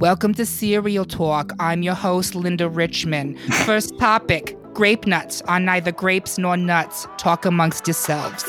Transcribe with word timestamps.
Welcome 0.00 0.32
to 0.36 0.46
Cereal 0.46 1.04
Talk. 1.04 1.52
I'm 1.60 1.82
your 1.82 1.92
host, 1.94 2.34
Linda 2.34 2.70
Richman. 2.70 3.36
First 3.66 3.98
topic 3.98 4.56
grape 4.72 5.06
nuts 5.06 5.42
are 5.42 5.60
neither 5.60 5.92
grapes 5.92 6.38
nor 6.38 6.56
nuts. 6.56 7.06
Talk 7.18 7.44
amongst 7.44 7.86
yourselves. 7.86 8.42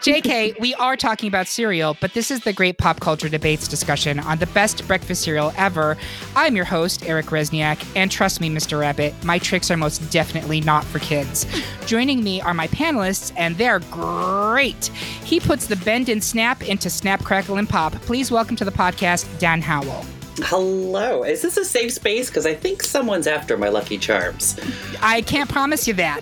JK, 0.00 0.58
we 0.58 0.74
are 0.74 0.96
talking 0.96 1.28
about 1.28 1.46
cereal, 1.46 1.96
but 2.00 2.14
this 2.14 2.32
is 2.32 2.40
the 2.40 2.52
great 2.52 2.78
pop 2.78 2.98
culture 2.98 3.28
debates 3.28 3.68
discussion 3.68 4.18
on 4.18 4.38
the 4.38 4.48
best 4.48 4.88
breakfast 4.88 5.22
cereal 5.22 5.52
ever. 5.56 5.96
I'm 6.34 6.56
your 6.56 6.64
host, 6.64 7.06
Eric 7.06 7.26
Resniak, 7.26 7.80
and 7.94 8.10
trust 8.10 8.40
me, 8.40 8.50
Mr. 8.50 8.80
Rabbit, 8.80 9.14
my 9.22 9.38
tricks 9.38 9.70
are 9.70 9.76
most 9.76 9.98
definitely 10.10 10.60
not 10.62 10.84
for 10.84 10.98
kids. 10.98 11.46
Joining 11.86 12.24
me 12.24 12.40
are 12.40 12.54
my 12.54 12.66
panelists, 12.66 13.32
and 13.36 13.56
they're 13.56 13.78
great. 13.92 14.86
He 15.22 15.38
puts 15.38 15.68
the 15.68 15.76
bend 15.76 16.08
and 16.08 16.24
snap 16.24 16.68
into 16.68 16.90
snap, 16.90 17.22
crackle, 17.22 17.58
and 17.58 17.68
pop. 17.68 17.92
Please 17.92 18.32
welcome 18.32 18.56
to 18.56 18.64
the 18.64 18.72
podcast, 18.72 19.38
Dan 19.38 19.62
Howell. 19.62 20.04
Hello. 20.42 21.24
Is 21.24 21.42
this 21.42 21.56
a 21.56 21.64
safe 21.64 21.92
space? 21.92 22.28
Because 22.28 22.46
I 22.46 22.54
think 22.54 22.82
someone's 22.82 23.26
after 23.26 23.56
my 23.56 23.68
Lucky 23.68 23.98
Charms. 23.98 24.58
I 25.02 25.22
can't 25.22 25.50
promise 25.50 25.88
you 25.88 25.94
that. 25.94 26.20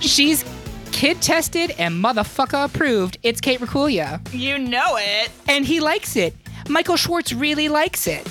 She's 0.00 0.44
kid 0.90 1.22
tested 1.22 1.72
and 1.78 2.02
motherfucker 2.02 2.64
approved. 2.64 3.18
It's 3.22 3.40
Kate 3.40 3.60
Rakulia. 3.60 4.20
You 4.32 4.58
know 4.58 4.96
it. 4.98 5.30
And 5.48 5.64
he 5.64 5.80
likes 5.80 6.16
it. 6.16 6.34
Michael 6.68 6.96
Schwartz 6.96 7.32
really 7.32 7.68
likes 7.68 8.06
it. 8.06 8.28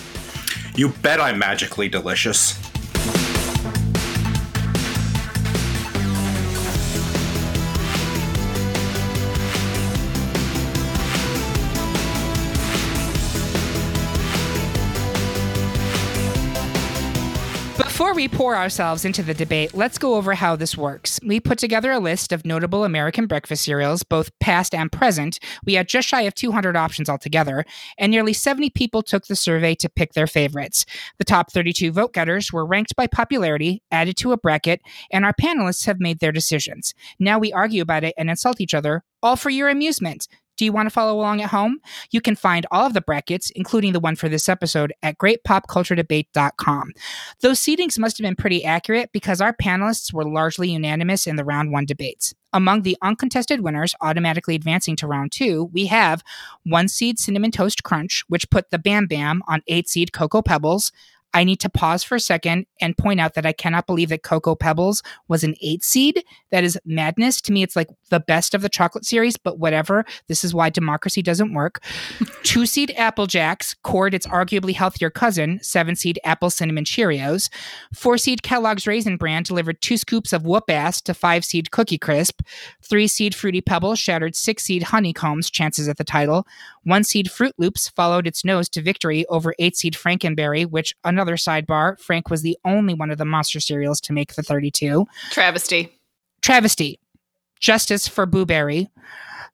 You 0.76 0.90
bet 0.90 1.20
I'm 1.20 1.40
magically 1.40 1.90
delicious. 1.90 2.61
Before 18.12 18.24
we 18.24 18.28
pour 18.28 18.58
ourselves 18.58 19.06
into 19.06 19.24
the 19.24 19.34
debate, 19.34 19.74
let's 19.74 19.98
go 19.98 20.16
over 20.16 20.34
how 20.34 20.58
this 20.58 20.76
works. 20.76 21.18
We 21.26 21.40
put 21.40 21.58
together 21.58 21.94
a 21.94 22.00
list 22.00 22.34
of 22.34 22.44
notable 22.44 22.84
American 22.84 23.26
breakfast 23.26 23.64
cereals, 23.64 24.04
both 24.04 24.38
past 24.40 24.76
and 24.76 24.92
present. 24.92 25.40
We 25.64 25.76
had 25.76 25.88
just 25.88 26.10
shy 26.10 26.24
of 26.24 26.36
200 26.36 26.76
options 26.76 27.08
altogether, 27.08 27.64
and 27.98 28.12
nearly 28.12 28.34
70 28.34 28.70
people 28.72 29.02
took 29.02 29.28
the 29.28 29.36
survey 29.38 29.76
to 29.76 29.88
pick 29.88 30.12
their 30.12 30.28
favorites. 30.28 30.86
The 31.20 31.24
top 31.24 31.54
32 31.54 31.94
vote 31.94 32.12
getters 32.12 32.52
were 32.52 32.66
ranked 32.66 32.98
by 32.98 33.08
popularity, 33.08 33.82
added 33.92 34.18
to 34.18 34.34
a 34.34 34.38
bracket, 34.38 34.82
and 35.10 35.24
our 35.24 35.34
panelists 35.34 35.86
have 35.86 36.02
made 36.02 36.20
their 36.20 36.34
decisions. 36.34 36.94
Now 37.18 37.40
we 37.40 37.54
argue 37.54 37.82
about 37.82 38.04
it 38.04 38.14
and 38.18 38.30
insult 38.30 38.60
each 38.60 38.74
other, 38.74 39.06
all 39.24 39.38
for 39.38 39.52
your 39.52 39.70
amusement. 39.70 40.28
Do 40.58 40.66
you 40.66 40.72
want 40.72 40.88
to 40.88 40.92
follow 40.92 41.18
along 41.20 41.42
at 41.42 41.50
home? 41.50 41.80
You 42.12 42.22
can 42.22 42.36
find 42.36 42.66
all 42.72 42.86
of 42.86 42.94
the 42.94 43.02
brackets, 43.02 43.50
including 43.52 43.94
the 43.94 44.00
one 44.00 44.16
for 44.16 44.30
this 44.30 44.48
episode, 44.50 44.94
at 45.02 45.18
greatpopculturedebate.com. 45.18 46.92
Those 47.42 47.60
seedings 47.60 47.98
must 47.98 48.18
have 48.18 48.24
been 48.24 48.36
pretty 48.36 48.64
accurate 48.64 49.12
because 49.12 49.42
our 49.42 49.54
panelists 49.54 50.14
were 50.14 50.26
largely 50.26 50.70
unanimous 50.72 51.28
in 51.28 51.36
the 51.36 51.46
round 51.46 51.72
one 51.72 51.86
debates. 51.86 52.34
Among 52.54 52.82
the 52.82 52.98
uncontested 53.02 53.62
winners 53.62 53.96
automatically 54.02 54.56
advancing 54.56 54.98
to 54.98 55.08
round 55.08 55.32
two, 55.32 55.70
we 55.72 55.86
have 55.86 56.22
one 56.66 56.90
seed 56.90 57.18
Cinnamon 57.18 57.52
Toast 57.52 57.84
Crunch, 57.84 58.24
which 58.28 58.50
put 58.50 58.72
the 58.72 58.80
Bam 58.80 59.08
Bam 59.08 59.42
on 59.48 59.62
eight 59.68 59.88
seed 59.88 60.12
Cocoa 60.12 60.42
Pebbles. 60.42 60.92
I 61.34 61.44
need 61.44 61.60
to 61.62 61.70
pause 61.70 62.04
for 62.04 62.16
a 62.16 62.20
second 62.20 62.66
and 62.80 62.98
point 62.98 63.20
out 63.20 63.36
that 63.36 63.46
I 63.46 63.54
cannot 63.54 63.88
believe 63.88 64.10
that 64.10 64.24
Cocoa 64.24 64.56
Pebbles 64.56 65.02
was 65.28 65.44
an 65.44 65.56
eight 65.62 65.84
seed. 65.84 66.24
That 66.52 66.64
is 66.64 66.78
madness. 66.86 67.42
To 67.42 67.52
me, 67.52 67.64
it's 67.64 67.76
like 67.76 67.90
the 68.10 68.20
best 68.20 68.54
of 68.54 68.62
the 68.62 68.70
chocolate 68.70 69.06
series, 69.06 69.38
but 69.38 69.58
whatever. 69.58 70.06
This 70.28 70.44
is 70.44 70.54
why 70.54 70.70
democracy 70.70 71.22
doesn't 71.22 71.54
work. 71.54 71.84
Two 72.44 72.66
seed 72.66 72.94
Apple 72.98 73.28
Jacks 73.28 73.76
cored 73.84 74.14
its 74.14 74.28
arguably 74.28 74.74
healthier 74.74 75.10
cousin, 75.10 75.60
seven 75.62 75.96
seed 75.96 76.20
Apple 76.24 76.50
Cinnamon 76.50 76.84
Cheerios. 76.84 77.50
Four 77.94 78.18
seed 78.18 78.44
Kellogg's 78.44 78.86
Raisin 78.86 79.18
Bran 79.18 79.44
delivered 79.44 79.82
two 79.82 79.98
scoops 79.98 80.34
of 80.34 80.46
whoop 80.46 80.70
ass 80.70 81.02
to 81.02 81.14
five 81.14 81.46
seed 81.46 81.72
Cookie 81.72 81.98
Crisp. 81.98 82.42
Three 82.82 83.08
seed 83.08 83.34
Fruity 83.34 83.62
Pebbles 83.62 84.00
shattered 84.00 84.36
six 84.36 84.64
seed 84.64 84.84
Honeycomb's 84.84 85.50
chances 85.50 85.88
at 85.88 85.98
the 85.98 86.04
title. 86.04 86.46
One 86.84 87.04
seed 87.04 87.28
Froot 87.28 87.54
Loops 87.58 87.88
followed 87.90 88.28
its 88.28 88.44
nose 88.44 88.68
to 88.70 88.82
victory 88.82 89.26
over 89.28 89.54
eight 89.60 89.78
seed 89.78 89.94
Frankenberry, 89.94 90.66
which, 90.66 90.96
another 91.22 91.38
sidebar, 91.38 92.00
Frank 92.00 92.30
was 92.32 92.42
the 92.42 92.58
only 92.66 92.96
one 92.96 93.12
of 93.12 93.20
the 93.20 93.26
monster 93.26 93.60
cereals 93.60 94.02
to 94.02 94.14
make 94.14 94.34
the 94.34 94.42
32. 94.42 95.06
Travesty. 95.30 95.90
Travesty. 96.42 97.00
Justice 97.60 98.08
for 98.08 98.26
Booberry. 98.26 98.88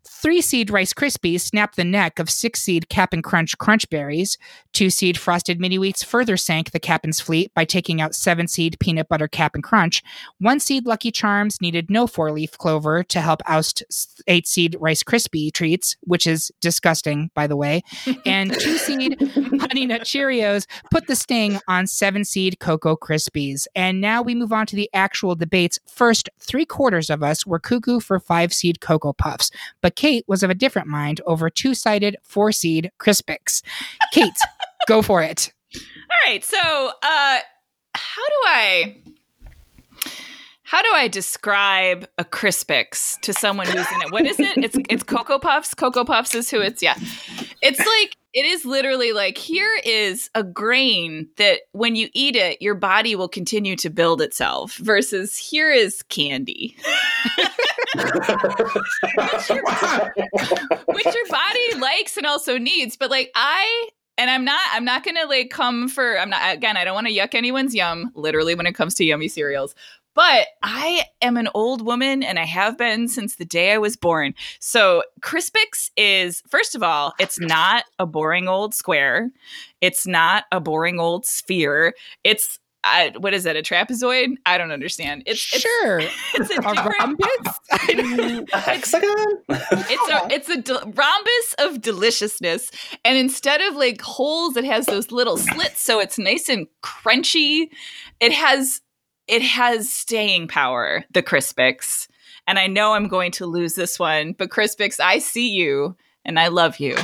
Three 0.05 0.41
seed 0.41 0.71
Rice 0.71 0.93
Krispies 0.93 1.41
snapped 1.41 1.75
the 1.75 1.83
neck 1.83 2.17
of 2.17 2.29
six 2.29 2.61
seed 2.61 2.89
Cap'n 2.89 3.21
Crunch 3.21 3.57
Crunch 3.57 3.89
Berries. 3.89 4.37
Two 4.73 4.89
seed 4.89 5.17
Frosted 5.17 5.59
Mini 5.59 5.77
Wheats 5.77 6.03
further 6.03 6.37
sank 6.37 6.71
the 6.71 6.79
Cap'n's 6.79 7.19
fleet 7.19 7.53
by 7.53 7.65
taking 7.65 8.01
out 8.01 8.15
seven 8.15 8.47
seed 8.47 8.77
Peanut 8.79 9.09
Butter 9.09 9.27
Cap'n 9.27 9.61
Crunch. 9.61 10.01
One 10.39 10.59
seed 10.59 10.85
Lucky 10.85 11.11
Charms 11.11 11.61
needed 11.61 11.89
no 11.89 12.07
four 12.07 12.31
leaf 12.31 12.57
clover 12.57 13.03
to 13.03 13.21
help 13.21 13.41
oust 13.45 13.83
eight 14.27 14.47
seed 14.47 14.75
Rice 14.79 15.03
Krispie 15.03 15.53
treats, 15.53 15.95
which 16.01 16.25
is 16.25 16.51
disgusting, 16.61 17.29
by 17.33 17.47
the 17.47 17.57
way. 17.57 17.83
And 18.25 18.53
two 18.59 18.77
seed 18.77 19.15
Honey 19.61 19.85
Nut 19.85 20.01
Cheerios 20.01 20.65
put 20.91 21.07
the 21.07 21.15
sting 21.15 21.59
on 21.67 21.87
seven 21.87 22.25
seed 22.25 22.59
Cocoa 22.59 22.97
Krispies. 22.97 23.67
And 23.75 24.01
now 24.01 24.21
we 24.21 24.35
move 24.35 24.51
on 24.51 24.65
to 24.67 24.75
the 24.75 24.89
actual 24.93 25.35
debates. 25.35 25.79
First, 25.87 26.29
three 26.39 26.65
quarters 26.65 27.09
of 27.09 27.23
us 27.23 27.45
were 27.45 27.59
cuckoo 27.59 27.99
for 27.99 28.19
five 28.19 28.53
seed 28.53 28.81
Cocoa 28.81 29.13
Puffs, 29.13 29.51
but 29.81 29.86
Kate 29.95 30.23
was 30.27 30.43
of 30.43 30.49
a 30.49 30.55
different 30.55 30.87
mind 30.87 31.21
over 31.25 31.49
two 31.49 31.73
sided 31.73 32.15
four 32.23 32.51
seed 32.51 32.91
Crispix. 32.99 33.61
Kate, 34.11 34.37
go 34.87 35.01
for 35.01 35.21
it. 35.21 35.53
All 35.75 36.31
right. 36.31 36.43
So, 36.43 36.57
uh, 36.57 37.39
how 37.93 38.27
do 38.27 38.41
I. 38.45 38.97
How 40.67 40.81
do 40.81 40.89
I 40.91 41.07
describe 41.07 42.09
a 42.17 42.25
Crispix 42.25 43.17
to 43.21 43.31
someone 43.31 43.67
who's 43.67 43.89
in 43.89 44.01
it? 44.01 44.11
What 44.11 44.25
is 44.25 44.37
it? 44.37 44.57
It's 44.57 44.77
it's 44.89 45.01
Cocoa 45.01 45.39
Puffs. 45.39 45.73
Cocoa 45.73 46.03
Puffs 46.03 46.35
is 46.35 46.49
who 46.49 46.59
it's 46.59 46.83
yeah. 46.83 46.97
It's 47.61 47.79
like 47.79 48.17
it 48.33 48.45
is 48.45 48.65
literally 48.65 49.13
like 49.13 49.37
here 49.37 49.79
is 49.85 50.29
a 50.35 50.43
grain 50.43 51.29
that 51.37 51.61
when 51.71 51.95
you 51.95 52.09
eat 52.13 52.35
it, 52.35 52.61
your 52.61 52.75
body 52.75 53.15
will 53.15 53.29
continue 53.29 53.77
to 53.77 53.89
build 53.89 54.21
itself. 54.21 54.75
Versus 54.75 55.37
here 55.37 55.71
is 55.71 56.03
candy, 56.03 56.75
which, 57.95 59.49
your, 59.49 59.63
which 60.87 61.05
your 61.05 61.27
body 61.29 61.75
likes 61.79 62.17
and 62.17 62.25
also 62.25 62.57
needs. 62.57 62.97
But 62.97 63.09
like 63.09 63.31
I 63.35 63.87
and 64.17 64.29
I'm 64.29 64.43
not 64.43 64.59
I'm 64.71 64.83
not 64.83 65.03
gonna 65.03 65.25
like 65.27 65.49
come 65.49 65.87
for 65.87 66.19
I'm 66.19 66.29
not 66.29 66.55
again, 66.55 66.75
I 66.75 66.83
don't 66.83 66.95
want 66.95 67.07
to 67.07 67.13
yuck 67.13 67.35
anyone's 67.35 67.75
yum, 67.75 68.11
literally 68.15 68.55
when 68.55 68.65
it 68.65 68.73
comes 68.73 68.95
to 68.95 69.05
yummy 69.05 69.27
cereals. 69.27 69.75
But 70.17 70.47
I 70.63 71.03
am 71.21 71.37
an 71.37 71.47
old 71.53 71.85
woman 71.85 72.23
and 72.23 72.39
I 72.39 72.45
have 72.45 72.75
been 72.75 73.07
since 73.07 73.35
the 73.35 73.45
day 73.45 73.73
I 73.73 73.77
was 73.77 73.95
born. 73.95 74.33
So 74.59 75.03
Crispix 75.21 75.91
is 75.95 76.41
first 76.49 76.73
of 76.73 76.81
all, 76.81 77.13
it's 77.19 77.39
not 77.39 77.83
a 77.99 78.07
boring 78.07 78.47
old 78.47 78.73
square. 78.73 79.29
It's 79.79 80.07
not 80.07 80.45
a 80.51 80.59
boring 80.59 80.99
old 80.99 81.27
sphere. 81.27 81.93
It's 82.23 82.57
I, 82.83 83.13
what 83.19 83.35
is 83.35 83.45
it? 83.45 83.55
A 83.55 83.61
trapezoid? 83.61 84.37
I 84.45 84.57
don't 84.57 84.71
understand. 84.71 85.23
It's, 85.27 85.53
it's 85.53 85.61
sure. 85.61 85.99
It's 86.33 86.49
a, 86.49 86.61
A 86.61 86.89
rhombus? 86.99 88.47
A 88.53 88.57
hexagon? 88.57 89.13
it's 89.49 90.09
a 90.09 90.27
it's 90.33 90.49
a 90.49 90.61
del- 90.61 90.93
rhombus 90.95 91.55
of 91.59 91.81
deliciousness 91.81 92.71
and 93.05 93.19
instead 93.19 93.61
of 93.61 93.75
like 93.75 94.01
holes 94.01 94.57
it 94.57 94.65
has 94.65 94.87
those 94.87 95.11
little 95.11 95.37
slits 95.37 95.79
so 95.81 95.99
it's 95.99 96.17
nice 96.17 96.49
and 96.49 96.65
crunchy 96.83 97.69
it 98.19 98.31
has 98.31 98.81
it 99.27 99.41
has 99.41 99.91
staying 99.91 100.47
power 100.47 101.03
the 101.11 101.23
crispix 101.23 102.07
and 102.47 102.57
i 102.59 102.67
know 102.67 102.93
i'm 102.93 103.07
going 103.07 103.31
to 103.31 103.45
lose 103.45 103.75
this 103.75 103.99
one 103.99 104.33
but 104.33 104.49
crispix 104.49 104.99
i 104.99 105.19
see 105.19 105.49
you 105.49 105.95
and 106.25 106.39
i 106.39 106.47
love 106.47 106.79
you 106.79 106.95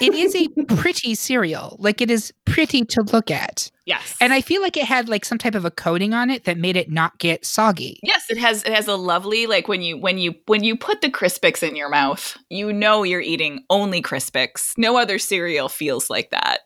it 0.00 0.12
is 0.14 0.34
a 0.36 0.46
pretty 0.74 1.14
cereal. 1.14 1.76
Like 1.78 2.00
it 2.00 2.10
is 2.10 2.32
pretty 2.44 2.84
to 2.84 3.02
look 3.12 3.30
at. 3.30 3.70
yes 3.86 4.14
And 4.20 4.32
I 4.32 4.40
feel 4.40 4.60
like 4.60 4.76
it 4.76 4.84
had 4.84 5.08
like 5.08 5.24
some 5.24 5.38
type 5.38 5.54
of 5.54 5.64
a 5.64 5.70
coating 5.70 6.12
on 6.12 6.28
it 6.30 6.44
that 6.44 6.58
made 6.58 6.76
it 6.76 6.90
not 6.90 7.18
get 7.18 7.46
soggy. 7.46 7.98
yes 8.02 8.26
it 8.28 8.36
has 8.36 8.62
it 8.64 8.74
has 8.74 8.88
a 8.88 8.94
lovely 8.96 9.46
like 9.46 9.68
when 9.68 9.80
you 9.80 9.96
when 9.96 10.18
you 10.18 10.34
when 10.46 10.62
you 10.62 10.76
put 10.76 11.00
the 11.00 11.10
crispix 11.10 11.62
in 11.66 11.76
your 11.76 11.88
mouth 11.88 12.36
you 12.50 12.72
know 12.72 13.04
you're 13.04 13.20
eating 13.20 13.64
only 13.70 14.02
crispix 14.02 14.76
no 14.76 14.98
other 14.98 15.18
cereal 15.18 15.68
feels 15.68 16.10
like 16.10 16.30
that 16.30 16.60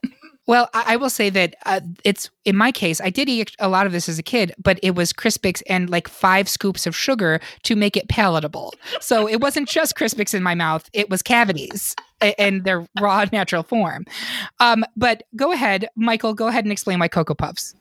Well, 0.47 0.69
I, 0.75 0.95
I 0.95 0.97
will 0.97 1.11
say 1.11 1.31
that 1.31 1.57
uh, 1.65 1.81
it's 2.05 2.31
in 2.45 2.57
my 2.57 2.73
case, 2.73 3.01
I 3.01 3.11
did 3.11 3.29
eat 3.29 3.53
a 3.59 3.69
lot 3.69 3.87
of 3.87 3.93
this 3.93 4.09
as 4.09 4.19
a 4.19 4.23
kid, 4.23 4.53
but 4.63 4.79
it 4.83 4.95
was 4.95 5.13
Crispix 5.13 5.63
and 5.69 5.89
like 5.89 6.09
five 6.09 6.49
scoops 6.49 6.87
of 6.87 6.95
sugar 6.95 7.41
to 7.63 7.77
make 7.77 7.97
it 7.97 8.09
palatable. 8.09 8.75
So 9.01 9.27
it 9.27 9.41
wasn't 9.41 9.69
just 9.69 9.97
Crispix 9.97 10.35
in 10.35 10.43
my 10.43 10.55
mouth; 10.55 10.89
it 10.93 11.09
was 11.09 11.23
cavities 11.23 11.95
in 12.33 12.63
their 12.63 12.87
raw, 13.01 13.25
natural 13.33 13.63
form. 13.63 14.05
Um, 14.61 14.85
but 14.97 15.25
go 15.37 15.53
ahead, 15.53 15.89
Michael. 15.97 16.35
Go 16.35 16.49
ahead 16.49 16.65
and 16.65 16.73
explain 16.73 16.99
why 16.99 17.09
Cocoa 17.09 17.35
Puffs. 17.35 17.75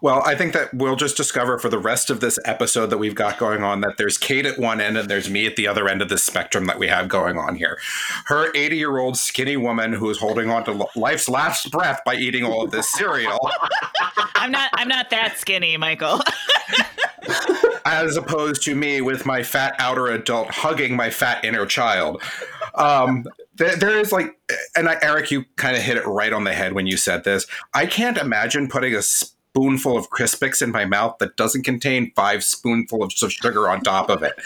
Well, 0.00 0.22
I 0.24 0.34
think 0.34 0.52
that 0.54 0.72
we'll 0.74 0.96
just 0.96 1.16
discover 1.16 1.58
for 1.58 1.68
the 1.68 1.78
rest 1.78 2.10
of 2.10 2.20
this 2.20 2.38
episode 2.44 2.86
that 2.86 2.98
we've 2.98 3.14
got 3.14 3.38
going 3.38 3.62
on 3.62 3.82
that 3.82 3.96
there's 3.98 4.18
Kate 4.18 4.46
at 4.46 4.58
one 4.58 4.80
end 4.80 4.96
and 4.96 5.08
there's 5.08 5.30
me 5.30 5.46
at 5.46 5.56
the 5.56 5.68
other 5.68 5.88
end 5.88 6.02
of 6.02 6.08
this 6.08 6.24
spectrum 6.24 6.66
that 6.66 6.78
we 6.78 6.88
have 6.88 7.08
going 7.08 7.38
on 7.38 7.56
here. 7.56 7.78
Her 8.26 8.50
80 8.54 8.76
year 8.76 8.98
old 8.98 9.16
skinny 9.16 9.56
woman 9.56 9.92
who 9.92 10.10
is 10.10 10.18
holding 10.18 10.50
on 10.50 10.64
to 10.64 10.86
life's 10.96 11.28
last 11.28 11.70
breath 11.70 12.00
by 12.04 12.16
eating 12.16 12.44
all 12.44 12.64
of 12.64 12.70
this 12.70 12.90
cereal. 12.92 13.38
I'm 14.34 14.50
not. 14.50 14.70
I'm 14.74 14.88
not 14.88 15.10
that 15.10 15.38
skinny, 15.38 15.76
Michael. 15.76 16.20
as 17.84 18.16
opposed 18.16 18.62
to 18.62 18.74
me 18.74 19.00
with 19.00 19.26
my 19.26 19.42
fat 19.42 19.74
outer 19.78 20.08
adult 20.08 20.48
hugging 20.50 20.96
my 20.96 21.10
fat 21.10 21.44
inner 21.44 21.66
child. 21.66 22.22
Um, 22.74 23.26
there, 23.60 23.76
there 23.76 23.98
is 23.98 24.10
like, 24.10 24.38
and 24.74 24.88
I, 24.88 24.96
Eric, 25.02 25.30
you 25.30 25.44
kind 25.56 25.76
of 25.76 25.82
hit 25.82 25.98
it 25.98 26.06
right 26.06 26.32
on 26.32 26.44
the 26.44 26.54
head 26.54 26.72
when 26.72 26.86
you 26.86 26.96
said 26.96 27.24
this. 27.24 27.46
I 27.74 27.84
can't 27.84 28.16
imagine 28.16 28.68
putting 28.68 28.94
a 28.94 29.02
spoonful 29.02 29.98
of 29.98 30.08
Crispix 30.08 30.62
in 30.62 30.72
my 30.72 30.86
mouth 30.86 31.18
that 31.20 31.36
doesn't 31.36 31.64
contain 31.64 32.10
five 32.16 32.42
spoonfuls 32.42 33.22
of 33.22 33.30
sugar 33.30 33.68
on 33.68 33.82
top 33.82 34.08
of 34.10 34.22
it. 34.22 34.32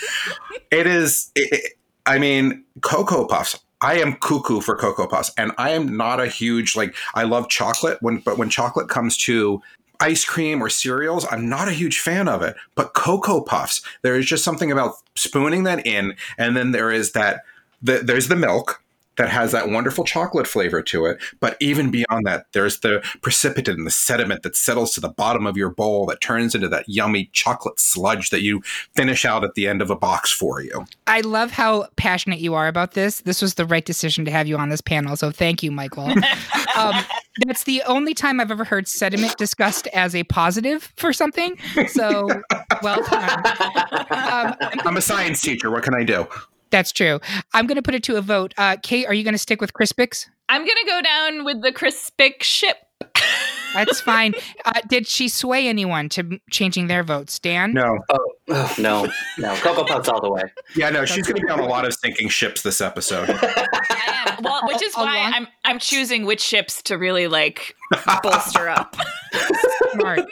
It 0.71 0.89
is, 0.89 1.31
it, 1.37 1.75
I 2.05 2.19
mean, 2.19 2.65
Cocoa 2.81 3.27
Puffs. 3.27 3.61
I 3.81 4.01
am 4.01 4.15
cuckoo 4.15 4.61
for 4.61 4.75
Cocoa 4.75 5.07
Puffs, 5.07 5.31
and 5.39 5.53
I 5.57 5.71
am 5.71 5.97
not 5.97 6.19
a 6.19 6.27
huge 6.27 6.75
like. 6.75 6.97
I 7.15 7.23
love 7.23 7.49
chocolate, 7.49 7.99
when 8.01 8.19
but 8.19 8.39
when 8.39 8.51
chocolate 8.51 8.89
comes 8.89 9.17
to 9.19 9.63
ice 10.01 10.25
cream 10.25 10.61
or 10.61 10.69
cereals, 10.69 11.27
I'm 11.31 11.49
not 11.49 11.69
a 11.69 11.73
huge 11.73 12.01
fan 12.01 12.27
of 12.27 12.43
it. 12.43 12.57
But 12.75 12.95
Cocoa 12.95 13.41
Puffs, 13.41 13.83
there 14.03 14.17
is 14.17 14.27
just 14.27 14.43
something 14.43 14.73
about 14.73 14.97
spooning 15.15 15.63
that 15.63 15.87
in, 15.87 16.17
and 16.39 16.57
then 16.57 16.73
there 16.73 16.91
is 16.91 17.13
that. 17.13 17.43
The, 17.83 17.99
there's 17.99 18.29
the 18.29 18.37
milk, 18.37 18.83
that 19.17 19.29
has 19.29 19.53
that 19.53 19.71
wonderful 19.71 20.05
chocolate 20.05 20.47
flavor 20.47 20.83
to 20.83 21.07
it. 21.07 21.19
But 21.41 21.57
even 21.61 21.91
beyond 21.91 22.27
that, 22.27 22.47
there's 22.53 22.81
the 22.81 23.05
precipitate 23.23 23.77
and 23.77 23.87
the 23.87 23.91
sediment 23.91 24.43
that 24.43 24.57
settles 24.57 24.93
to 24.95 25.01
the 25.01 25.09
bottom 25.09 25.47
of 25.47 25.57
your 25.57 25.71
bowl 25.71 26.07
that 26.07 26.21
turns 26.21 26.55
into 26.55 26.69
that 26.69 26.89
yummy 26.89 27.31
chocolate 27.33 27.79
sludge 27.79 28.31
that 28.31 28.43
you 28.43 28.63
finish 28.95 29.25
out 29.25 29.45
at 29.45 29.55
the 29.55 29.67
end 29.69 29.83
of 29.83 29.91
a 29.91 29.97
box 29.97 30.33
for 30.33 30.61
you. 30.61 30.87
I 31.07 31.21
love 31.21 31.51
how 31.51 31.87
passionate 31.97 32.41
you 32.41 32.55
are 32.55 32.69
about 32.69 32.93
this. 32.93 33.21
This 33.21 33.41
was 33.41 33.55
the 33.55 33.67
right 33.67 33.85
decision 33.85 34.25
to 34.25 34.31
have 34.31 34.47
you 34.47 34.57
on 34.57 34.69
this 34.69 34.81
panel. 34.81 35.17
So 35.17 35.31
thank 35.31 35.63
you, 35.63 35.71
Michael. 35.71 36.09
um, 36.77 37.05
that's 37.47 37.65
the 37.65 37.83
only 37.87 38.15
time 38.15 38.41
I've 38.41 38.51
ever 38.51 38.65
heard 38.65 38.89
sediment 38.89 39.37
discussed 39.37 39.87
as 39.89 40.15
a 40.15 40.25
positive 40.25 40.93
for 40.97 41.13
something. 41.13 41.57
So 41.89 42.29
well 42.83 43.03
done. 43.05 43.47
Um, 44.11 44.55
I'm 44.85 44.97
a 44.97 45.01
science 45.03 45.41
teacher. 45.41 45.71
What 45.71 45.83
can 45.83 45.95
I 45.95 46.05
do? 46.05 46.27
That's 46.75 46.91
true. 46.91 47.21
I'm 47.53 47.69
going 47.69 47.77
to 47.77 47.83
put 47.83 47.95
it 47.95 48.03
to 48.03 48.17
a 48.17 48.21
vote. 48.21 48.53
Uh, 48.59 48.77
Kate, 48.83 49.07
are 49.07 49.15
you 49.15 49.23
going 49.23 49.35
to 49.35 49.39
stick 49.39 49.61
with 49.61 49.73
Crispix? 49.75 50.27
I'm 50.49 50.63
going 50.63 50.77
to 50.85 50.87
go 50.91 51.01
down 51.03 51.45
with 51.45 51.63
the 51.63 51.71
Crispix 51.71 52.43
ship. 52.43 52.79
That's 53.75 54.01
fine. 54.01 54.35
Uh, 54.65 54.81
did 54.89 55.07
she 55.07 55.29
sway 55.29 55.69
anyone 55.69 56.09
to 56.09 56.41
changing 56.51 56.89
their 56.89 57.05
votes, 57.05 57.39
Dan? 57.39 57.75
No. 57.75 58.01
Oh, 58.11 58.33
oh 58.49 58.75
no, 58.77 59.07
no. 59.39 59.55
Cocoa 59.59 59.85
Puffs 59.85 60.09
all 60.09 60.21
the 60.21 60.29
way. 60.29 60.43
Yeah, 60.75 60.91
no. 60.91 61.05
She's 61.05 61.25
going 61.25 61.37
to 61.37 61.47
be 61.47 61.49
on 61.49 61.61
a 61.61 61.67
lot 61.67 61.85
of 61.85 61.95
sinking 61.95 62.29
ships 62.29 62.63
this 62.63 62.81
episode. 62.81 63.31
I 63.31 64.35
am. 64.37 64.43
Well, 64.43 64.63
which 64.65 64.83
is 64.83 64.97
why 64.97 65.31
I'm 65.33 65.47
I'm 65.65 65.79
choosing 65.79 66.25
which 66.27 66.41
ships 66.41 66.83
to 66.83 66.99
really 66.99 67.29
like 67.29 67.77
bolster 68.25 68.69
up. 68.69 68.97
Smart. 69.93 70.27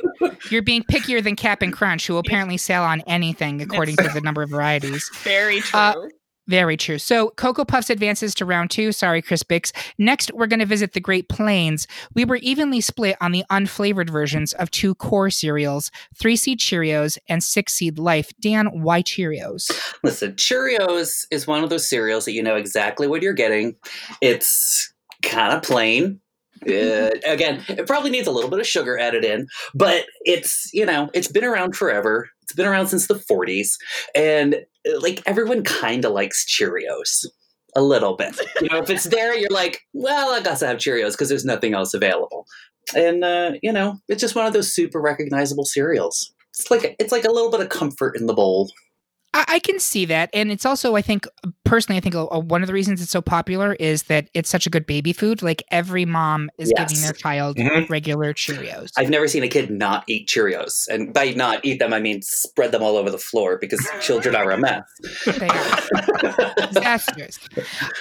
You're 0.50 0.62
being 0.62 0.82
pickier 0.82 1.22
than 1.22 1.36
Cap'n 1.36 1.70
Crunch, 1.70 2.08
who 2.08 2.16
apparently 2.16 2.56
sail 2.56 2.82
on 2.82 3.00
anything 3.02 3.62
according 3.62 3.94
to 3.98 4.10
the 4.12 4.20
number 4.20 4.42
of 4.42 4.50
varieties. 4.50 5.08
Very 5.22 5.60
true. 5.60 5.78
Uh, 5.78 6.08
very 6.48 6.76
true. 6.76 6.98
So 6.98 7.30
Cocoa 7.30 7.64
Puffs 7.64 7.90
advances 7.90 8.34
to 8.36 8.44
round 8.44 8.70
two. 8.70 8.92
Sorry, 8.92 9.22
Crispix. 9.22 9.72
Next, 9.98 10.32
we're 10.32 10.46
going 10.46 10.60
to 10.60 10.66
visit 10.66 10.92
the 10.92 11.00
Great 11.00 11.28
Plains. 11.28 11.86
We 12.14 12.24
were 12.24 12.36
evenly 12.36 12.80
split 12.80 13.16
on 13.20 13.32
the 13.32 13.44
unflavored 13.50 14.10
versions 14.10 14.52
of 14.54 14.70
two 14.70 14.94
core 14.94 15.30
cereals, 15.30 15.90
three 16.16 16.36
seed 16.36 16.58
Cheerios 16.58 17.18
and 17.28 17.42
six 17.42 17.74
seed 17.74 17.98
Life. 17.98 18.32
Dan, 18.40 18.82
why 18.82 19.02
Cheerios? 19.02 19.70
Listen, 20.02 20.32
Cheerios 20.32 21.26
is 21.30 21.46
one 21.46 21.62
of 21.62 21.70
those 21.70 21.88
cereals 21.88 22.24
that 22.24 22.32
you 22.32 22.42
know 22.42 22.56
exactly 22.56 23.06
what 23.06 23.22
you're 23.22 23.32
getting. 23.32 23.76
It's 24.20 24.92
kind 25.22 25.52
of 25.52 25.62
plain. 25.62 26.20
Uh, 26.66 27.10
again, 27.26 27.64
it 27.68 27.86
probably 27.86 28.10
needs 28.10 28.26
a 28.26 28.32
little 28.32 28.50
bit 28.50 28.60
of 28.60 28.66
sugar 28.66 28.98
added 28.98 29.24
in, 29.24 29.46
but 29.74 30.06
it's, 30.22 30.70
you 30.72 30.86
know, 30.86 31.10
it's 31.14 31.28
been 31.28 31.44
around 31.44 31.76
forever. 31.76 32.28
It's 32.42 32.52
been 32.52 32.66
around 32.66 32.88
since 32.88 33.06
the 33.06 33.14
40s. 33.14 33.76
And 34.14 34.56
like 35.00 35.22
everyone 35.26 35.62
kind 35.62 36.04
of 36.04 36.12
likes 36.12 36.44
Cheerios 36.46 37.26
a 37.74 37.82
little 37.82 38.16
bit. 38.16 38.38
You 38.60 38.68
know, 38.68 38.78
if 38.78 38.90
it's 38.90 39.04
there, 39.04 39.34
you're 39.36 39.50
like, 39.50 39.80
well, 39.92 40.32
I 40.32 40.42
gotta 40.42 40.66
have 40.66 40.78
Cheerios 40.78 41.12
because 41.12 41.28
there's 41.28 41.44
nothing 41.44 41.74
else 41.74 41.94
available. 41.94 42.46
And 42.94 43.24
uh, 43.24 43.52
you 43.62 43.72
know, 43.72 43.98
it's 44.08 44.20
just 44.20 44.34
one 44.34 44.46
of 44.46 44.52
those 44.52 44.74
super 44.74 45.00
recognizable 45.00 45.64
cereals. 45.64 46.32
It's 46.50 46.70
like 46.70 46.96
it's 46.98 47.12
like 47.12 47.24
a 47.24 47.32
little 47.32 47.50
bit 47.50 47.60
of 47.60 47.68
comfort 47.68 48.16
in 48.16 48.26
the 48.26 48.34
bowl. 48.34 48.70
I, 49.34 49.44
I 49.48 49.58
can 49.60 49.78
see 49.78 50.04
that, 50.06 50.30
and 50.34 50.50
it's 50.52 50.66
also, 50.66 50.94
I 50.96 51.02
think, 51.02 51.26
personally, 51.64 51.96
I 51.96 52.00
think 52.00 52.14
uh, 52.14 52.26
one 52.40 52.62
of 52.62 52.66
the 52.66 52.72
reasons 52.72 53.00
it's 53.00 53.10
so 53.10 53.22
popular 53.22 53.74
is 53.74 54.04
that 54.04 54.28
it's 54.34 54.50
such 54.50 54.66
a 54.66 54.70
good 54.70 54.86
baby 54.86 55.12
food. 55.12 55.42
Like 55.42 55.62
every 55.70 56.04
mom 56.04 56.50
is 56.58 56.70
Yes. 56.76 56.88
giving 56.90 57.02
their 57.02 57.12
child 57.12 57.56
Mhm. 57.56 57.88
regular 57.88 58.34
Cheerios. 58.34 58.90
I've 58.96 59.10
never 59.10 59.26
seen 59.28 59.42
a 59.42 59.48
kid 59.48 59.70
not 59.70 60.04
eat 60.08 60.28
Cheerios, 60.28 60.86
and 60.88 61.12
by 61.14 61.30
not 61.30 61.64
eat 61.64 61.78
them, 61.78 61.92
I 61.92 62.00
mean 62.00 62.20
spread 62.22 62.72
them 62.72 62.82
all 62.82 62.96
over 62.96 63.10
the 63.10 63.18
floor 63.18 63.58
because 63.58 63.86
children 64.00 64.34
are 64.36 64.50
a 64.50 64.58
mess. 64.58 64.82
They 65.38 65.48
are. 65.48 65.78
disasters. 66.72 67.38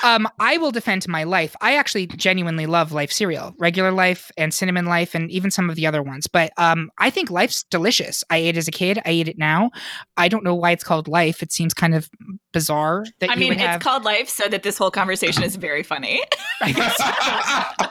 Um, 0.04 0.28
I 0.40 0.58
will 0.58 0.72
defend 0.72 1.08
my 1.08 1.24
life. 1.24 1.56
I 1.62 1.76
actually 1.78 2.08
genuinely 2.08 2.66
love 2.66 2.92
Life 2.92 3.12
cereal, 3.12 3.54
regular 3.58 3.92
Life 3.92 4.32
and 4.38 4.54
Cinnamon 4.54 4.86
Life, 4.86 5.16
and 5.16 5.30
even 5.32 5.52
some 5.52 5.70
of 5.70 5.76
the 5.76 5.86
other 5.88 6.02
ones. 6.04 6.28
But 6.28 6.52
um, 6.58 6.90
I 6.98 7.10
think 7.10 7.30
Life's 7.30 7.64
delicious. 7.64 8.24
I 8.30 8.38
ate 8.38 8.58
as 8.58 8.68
a 8.68 8.72
kid. 8.72 9.00
I 9.06 9.12
eat 9.12 9.28
it 9.28 9.38
now. 9.38 9.72
I 10.18 10.28
don't 10.28 10.44
know 10.44 10.56
why 10.56 10.72
it's 10.72 10.84
called 10.84 11.08
Life. 11.08 11.21
It 11.22 11.52
seems 11.52 11.74
kind 11.74 11.94
of 11.94 12.10
bizarre 12.54 13.06
that 13.20 13.30
I 13.30 13.34
you 13.34 13.40
mean, 13.40 13.50
would 13.50 13.62
it's 13.62 13.84
called 13.84 14.04
life, 14.04 14.30
so 14.30 14.48
that 14.48 14.64
this 14.64 14.78
whole 14.78 14.92
conversation 14.92 15.44
is 15.44 15.56
very 15.56 15.84
funny. 15.84 16.24
I 16.62 16.72
guess. 16.72 16.98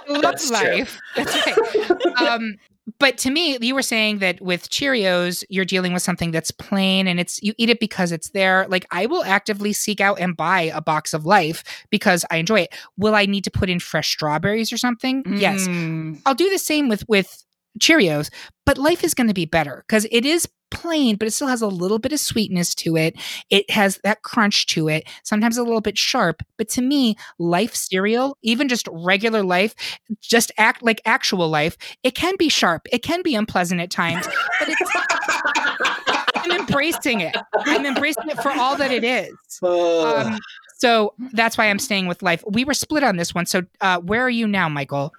That's 0.21 0.51
life. 0.51 0.99
That's 1.17 1.35
right. 1.47 2.21
Um, 2.21 2.57
but 2.99 3.19
to 3.19 3.31
me, 3.31 3.59
you 3.61 3.75
were 3.75 3.83
saying 3.83 4.19
that 4.19 4.41
with 4.41 4.69
Cheerios, 4.71 5.45
you're 5.49 5.65
dealing 5.65 5.93
with 5.93 6.03
something 6.03 6.31
that's 6.31 6.51
plain 6.51 7.07
and 7.07 7.21
it's 7.21 7.41
you 7.43 7.55
eat 7.57 7.71
it 7.71 7.79
because 7.79 8.11
it's 8.13 8.31
there. 8.31 8.67
Like 8.69 8.87
I 8.91 9.07
will 9.07 9.25
actively 9.25 9.73
seek 9.73 10.01
out 10.01 10.19
and 10.19 10.37
buy 10.37 10.63
a 10.75 10.81
box 10.81 11.15
of 11.15 11.25
Life 11.25 11.63
because 11.91 12.25
I 12.31 12.39
enjoy 12.39 12.63
it. 12.63 12.75
Will 12.97 13.15
I 13.15 13.27
need 13.27 13.45
to 13.45 13.51
put 13.51 13.71
in 13.71 13.81
fresh 13.81 14.11
strawberries 14.11 14.73
or 14.73 14.77
something? 14.77 15.23
Yes. 15.27 15.69
Mm. 15.69 16.21
I'll 16.27 16.35
do 16.35 16.51
the 16.51 16.59
same 16.59 16.89
with 16.89 17.09
with 17.09 17.45
Cheerios, 17.79 18.31
but 18.67 18.79
life 18.79 19.05
is 19.05 19.15
going 19.15 19.29
to 19.29 19.35
be 19.35 19.47
better 19.47 19.85
because 19.87 20.07
it 20.11 20.27
is 20.27 20.49
plain, 20.71 21.17
but 21.17 21.29
it 21.29 21.33
still 21.33 21.49
has 21.49 21.63
a 21.63 21.69
little 21.69 21.99
bit 21.99 22.13
of 22.13 22.21
sweetness 22.21 22.75
to 22.77 22.97
it. 22.97 23.17
It 23.51 23.71
has 23.71 23.99
that 24.05 24.23
crunch 24.23 24.67
to 24.69 24.89
it, 24.89 25.09
sometimes 25.23 25.57
a 25.57 25.63
little 25.63 25.81
bit 25.81 25.99
sharp. 25.99 26.43
But 26.57 26.69
to 26.71 26.83
me, 26.83 27.17
life 27.39 27.75
cereal, 27.75 28.37
even 28.43 28.69
just 28.69 28.89
regular 28.93 29.43
life, 29.43 29.75
just 30.21 30.53
act 30.59 30.83
like 30.83 31.01
actual 31.05 31.49
life, 31.49 31.77
it 32.03 32.15
can 32.15 32.35
be 32.39 32.49
sharp. 32.49 32.87
It 32.93 33.03
can 33.03 33.23
be 33.23 33.35
unpleasant 33.35 33.81
at 33.81 33.91
times, 33.91 34.27
but 34.59 34.69
it's. 34.69 34.91
I'm 36.43 36.53
embracing 36.53 37.21
it. 37.21 37.37
I'm 37.55 37.85
embracing 37.85 38.29
it 38.29 38.41
for 38.41 38.51
all 38.51 38.77
that 38.77 38.91
it 38.91 39.05
is. 39.05 39.31
Um, 39.63 40.39
so 40.81 41.15
that's 41.33 41.59
why 41.59 41.67
I'm 41.67 41.79
staying 41.79 42.07
with 42.07 42.23
life. 42.23 42.43
We 42.47 42.65
were 42.65 42.75
split 42.75 43.03
on 43.03 43.17
this 43.17 43.35
one. 43.35 43.47
So 43.47 43.63
uh, 43.81 44.01
where 44.01 44.23
are 44.23 44.31
you 44.31 44.47
now, 44.47 44.69
Michael? 44.69 45.13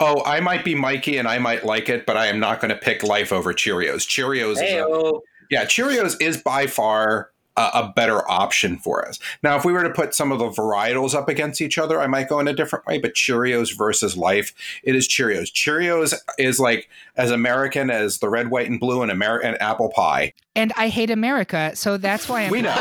oh, 0.00 0.22
I 0.24 0.40
might 0.40 0.64
be 0.64 0.74
Mikey 0.74 1.18
and 1.18 1.28
I 1.28 1.38
might 1.38 1.64
like 1.64 1.88
it, 1.88 2.04
but 2.04 2.16
I 2.16 2.26
am 2.26 2.40
not 2.40 2.60
going 2.60 2.70
to 2.70 2.76
pick 2.76 3.02
life 3.02 3.32
over 3.32 3.52
Cheerios. 3.54 4.06
Cheerios 4.06 4.54
is 4.54 4.60
a, 4.60 5.12
Yeah, 5.50 5.64
Cheerios 5.64 6.20
is 6.20 6.36
by 6.36 6.66
far 6.66 7.30
a, 7.56 7.70
a 7.74 7.92
better 7.94 8.28
option 8.28 8.76
for 8.76 9.06
us. 9.06 9.20
Now, 9.42 9.56
if 9.56 9.64
we 9.64 9.72
were 9.72 9.84
to 9.84 9.90
put 9.90 10.14
some 10.14 10.32
of 10.32 10.40
the 10.40 10.48
varietals 10.48 11.14
up 11.14 11.28
against 11.28 11.60
each 11.60 11.78
other, 11.78 12.00
I 12.00 12.08
might 12.08 12.28
go 12.28 12.40
in 12.40 12.48
a 12.48 12.52
different 12.52 12.84
way. 12.86 12.98
But 12.98 13.14
Cheerios 13.14 13.76
versus 13.76 14.16
Life, 14.16 14.52
it 14.82 14.96
is 14.96 15.06
Cheerios. 15.06 15.52
Cheerios 15.52 16.14
is 16.38 16.58
like 16.58 16.88
as 17.16 17.30
American 17.30 17.90
as 17.90 18.18
the 18.18 18.28
red, 18.28 18.50
white, 18.50 18.68
and 18.68 18.80
blue 18.80 19.02
and 19.02 19.12
American 19.12 19.54
apple 19.60 19.90
pie. 19.90 20.32
and 20.56 20.72
I 20.76 20.88
hate 20.88 21.10
America, 21.10 21.72
so 21.74 21.96
that's 21.96 22.28
why 22.28 22.42
I'm. 22.42 22.50
We 22.50 22.62
know. 22.62 22.74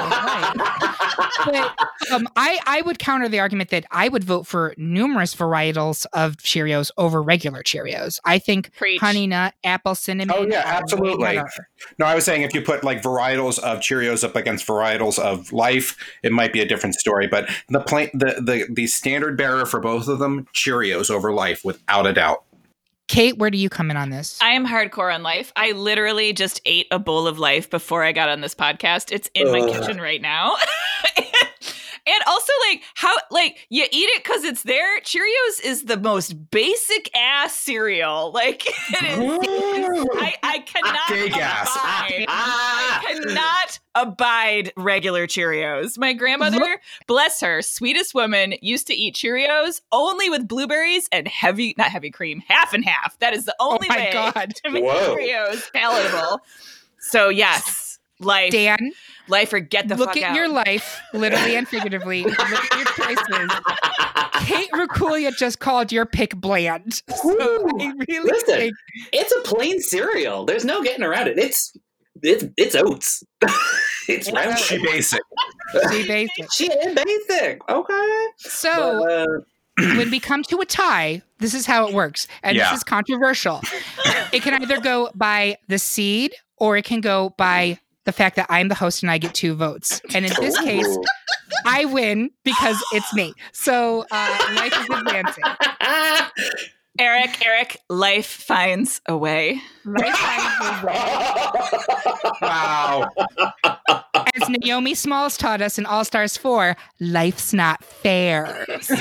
But 1.46 1.75
um, 2.12 2.27
I 2.36 2.60
I 2.65 2.82
would 2.82 3.00
counter 3.00 3.29
the 3.29 3.39
argument 3.39 3.70
that 3.70 3.86
I 3.91 4.08
would 4.08 4.24
vote 4.24 4.48
for 4.48 4.74
numerous 4.77 5.36
varietals 5.36 6.05
of 6.13 6.38
Cheerios 6.38 6.91
over 6.98 7.22
regular 7.22 7.63
Cheerios. 7.63 8.20
I 8.25 8.39
think 8.39 8.74
Preach. 8.75 9.00
honey 9.00 9.27
nut, 9.27 9.53
apple, 9.63 9.96
cinnamon. 9.96 10.36
Oh, 10.38 10.48
yeah, 10.48 10.63
absolutely. 10.65 11.41
No, 12.00 12.05
I 12.05 12.15
was 12.15 12.25
saying 12.25 12.41
if 12.41 12.53
you 12.53 12.62
put 12.62 12.84
like 12.84 13.01
varietals 13.01 13.60
of 13.60 13.79
Cheerios 13.79 14.24
up 14.24 14.36
against 14.36 14.67
varietals 14.67 15.20
of 15.20 15.51
Life, 15.51 15.98
it 16.24 16.32
might 16.32 16.53
be 16.53 16.62
a 16.62 16.65
different 16.65 16.96
story. 16.96 17.27
But 17.27 17.50
the 17.70 17.79
plain, 17.79 18.10
the 18.13 18.41
the 18.41 18.67
the 18.72 18.88
standard 18.88 19.38
bearer 19.38 19.65
for 19.65 19.79
both 19.79 20.08
of 20.08 20.20
them, 20.20 20.48
Cheerios 20.53 21.10
over 21.10 21.32
Life, 21.32 21.63
without 21.63 22.08
a 22.08 22.13
doubt. 22.13 22.43
Kate, 23.07 23.38
where 23.38 23.50
do 23.50 23.57
you 23.57 23.69
come 23.69 23.91
in 23.91 23.98
on 23.98 24.10
this? 24.10 24.39
I 24.41 24.51
am 24.51 24.65
hardcore 24.65 25.13
on 25.13 25.24
life. 25.24 25.51
I 25.55 25.72
literally 25.72 26.33
just 26.33 26.62
ate 26.65 26.88
a 26.89 27.00
bowl 27.00 27.27
of 27.27 27.38
life 27.38 27.69
before 27.69 28.03
I 28.03 28.12
got 28.12 28.29
on 28.29 28.41
this 28.41 28.55
podcast. 28.55 29.12
It's 29.12 29.29
in 29.33 29.51
my 29.51 29.60
kitchen 29.60 30.00
right 30.00 30.22
now. 30.22 30.55
and 32.05 32.24
also 32.27 32.51
like 32.69 32.81
how 32.95 33.15
like 33.31 33.65
you 33.69 33.83
eat 33.83 34.10
it 34.10 34.24
because 34.24 34.43
it's 34.43 34.63
there. 34.63 35.00
Cheerios 35.01 35.63
is 35.63 35.86
the 35.86 35.98
most 35.98 36.51
basic 36.51 37.10
ass 37.15 37.53
cereal. 37.55 38.31
Like 38.43 38.65
it 38.67 39.03
is. 39.03 40.07
I, 40.15 40.36
I 40.43 40.60
cannot 40.60 41.07
Gay 41.07 41.29
gas. 41.29 41.69
abide. 41.74 42.25
Ah! 42.27 43.03
I 43.07 43.13
cannot 43.13 43.79
abide 43.95 44.74
regular 44.75 45.27
Cheerios. 45.27 45.98
My 45.98 46.13
grandmother, 46.13 46.81
bless 47.07 47.39
her, 47.41 47.62
sweetest 47.62 48.13
woman, 48.13 48.55
used 48.62 48.88
to 48.88 48.93
eat 48.93 49.15
Cheerios 49.15 49.81
only 49.91 50.29
with 50.29 50.48
blueberries 50.48 51.07
and 51.12 51.27
heavy, 51.27 51.75
not 51.77 51.89
heavy 51.89 52.12
cream, 52.12 52.41
half 52.48 52.74
and 52.74 52.83
half. 52.83 53.17
That 53.19 53.33
is 53.33 53.45
the 53.45 53.55
only 53.60 53.88
oh 53.89 53.93
my 53.93 53.98
way 53.98 54.10
God. 54.12 54.53
to 54.65 54.72
make 54.72 54.83
Whoa. 54.83 55.15
Cheerios 55.15 55.72
palatable. 55.72 56.41
So 57.00 57.29
yes, 57.29 58.00
life, 58.19 58.51
Dan, 58.51 58.91
life, 59.27 59.53
or 59.53 59.60
get 59.60 59.88
the 59.88 59.96
look 59.96 60.10
fuck 60.10 60.18
at 60.18 60.24
out. 60.32 60.36
your 60.36 60.50
life, 60.50 61.00
literally 61.13 61.56
and 61.56 61.68
figuratively. 61.68 62.24
look 62.24 62.39
at 62.39 62.77
your 62.77 62.86
choices. 63.15 63.51
Kate 64.46 64.70
Rakulia 64.72 65.36
just 65.38 65.60
called 65.60 65.92
your 65.92 66.06
pick 66.06 66.36
bland. 66.36 67.01
So 67.15 67.70
I 67.80 67.94
really 68.10 68.30
Listen. 68.32 68.56
think 68.58 68.74
It's 69.13 69.32
a 69.32 69.42
plain 69.50 69.80
cereal. 69.80 70.46
There's 70.46 70.65
no 70.65 70.84
getting 70.84 71.03
around 71.03 71.27
it. 71.27 71.38
It's 71.39 71.75
it's 72.22 72.44
it's 72.58 72.75
oats. 72.75 73.24
it's 74.10 74.32
round. 74.32 74.58
She 74.60 74.77
basic. 74.84 75.22
she 75.92 76.08
basic. 76.08 76.51
She 76.51 76.65
is 76.72 76.96
basic. 76.96 77.62
Okay. 77.70 78.25
So 78.38 79.03
But, 79.77 79.84
uh, 79.84 79.96
when 79.98 80.12
we 80.12 80.20
come 80.20 80.44
to 80.44 80.60
a 80.60 80.65
tie, 80.65 81.22
this 81.39 81.53
is 81.53 81.65
how 81.65 81.88
it 81.88 81.94
works. 81.94 82.27
And 82.44 82.56
Yeah. 82.58 82.70
this 82.72 82.80
is 82.80 82.84
controversial. 82.84 83.62
it 84.34 84.42
can 84.44 84.62
either 84.62 84.80
go 84.82 85.10
by 85.15 85.58
the 85.70 85.80
seed 85.80 86.34
or 86.58 86.75
it 86.77 86.86
can 86.86 87.01
go 87.01 87.34
by 87.38 87.80
the 88.05 88.12
fact 88.12 88.36
that 88.36 88.48
I'm 88.50 88.67
the 88.67 88.75
host 88.75 89.03
and 89.03 89.12
I 89.12 89.17
get 89.17 89.33
two 89.33 89.55
votes. 89.55 90.01
And 90.13 90.25
in 90.25 90.33
this 90.39 90.57
case. 90.60 90.98
I 91.65 91.86
win 91.86 92.29
because 92.43 92.83
it's 92.93 93.13
me. 93.13 93.33
So 93.51 94.05
uh, 94.12 94.53
life 94.55 94.74
is 94.74 94.88
advancing. 94.89 95.43
Eric, 97.00 97.43
Eric, 97.45 97.77
life 97.89 98.27
finds 98.27 99.01
a 99.07 99.17
way. 99.17 99.59
Life 99.83 100.15
finds 100.15 100.83
a 100.83 100.85
way. 100.85 102.29
Wow. 102.41 103.09
As 104.13 104.50
Naomi 104.50 104.93
Smalls 104.93 105.35
taught 105.38 105.62
us 105.62 105.79
in 105.79 105.85
All 105.88 106.05
Stars 106.05 106.38
4, 106.38 106.75
life's 107.00 107.51
not 107.53 107.83
fair. 107.83 108.65
So 108.81 108.93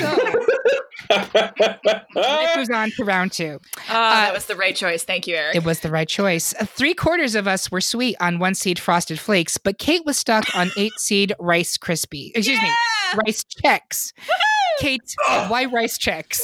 life 2.15 2.55
moves 2.55 2.69
on 2.71 2.91
to 2.91 3.03
round 3.05 3.31
two. 3.31 3.59
Oh, 3.77 3.81
that 3.89 4.33
was 4.33 4.45
the 4.45 4.55
right 4.55 4.75
choice. 4.75 5.03
Thank 5.03 5.27
you, 5.27 5.35
Eric. 5.35 5.55
It 5.55 5.63
was 5.65 5.81
the 5.81 5.91
right 5.91 6.07
choice. 6.07 6.53
Uh, 6.59 6.65
Three 6.65 6.93
quarters 6.95 7.35
of 7.35 7.47
us 7.47 7.69
were 7.71 7.81
sweet 7.81 8.15
on 8.19 8.39
one 8.39 8.55
seed 8.55 8.79
Frosted 8.79 9.19
Flakes, 9.19 9.57
but 9.57 9.77
Kate 9.77 10.03
was 10.05 10.17
stuck 10.17 10.45
on 10.55 10.71
eight 10.77 10.93
seed 10.97 11.33
Rice 11.39 11.77
Krispie. 11.77 12.31
Excuse 12.35 12.59
me, 12.61 12.67
Yeah! 12.67 13.19
Rice 13.25 13.43
Chex. 13.63 14.13
Kate, 14.79 15.15
why 15.47 15.65
Rice 15.65 15.97
Chex? 15.97 16.41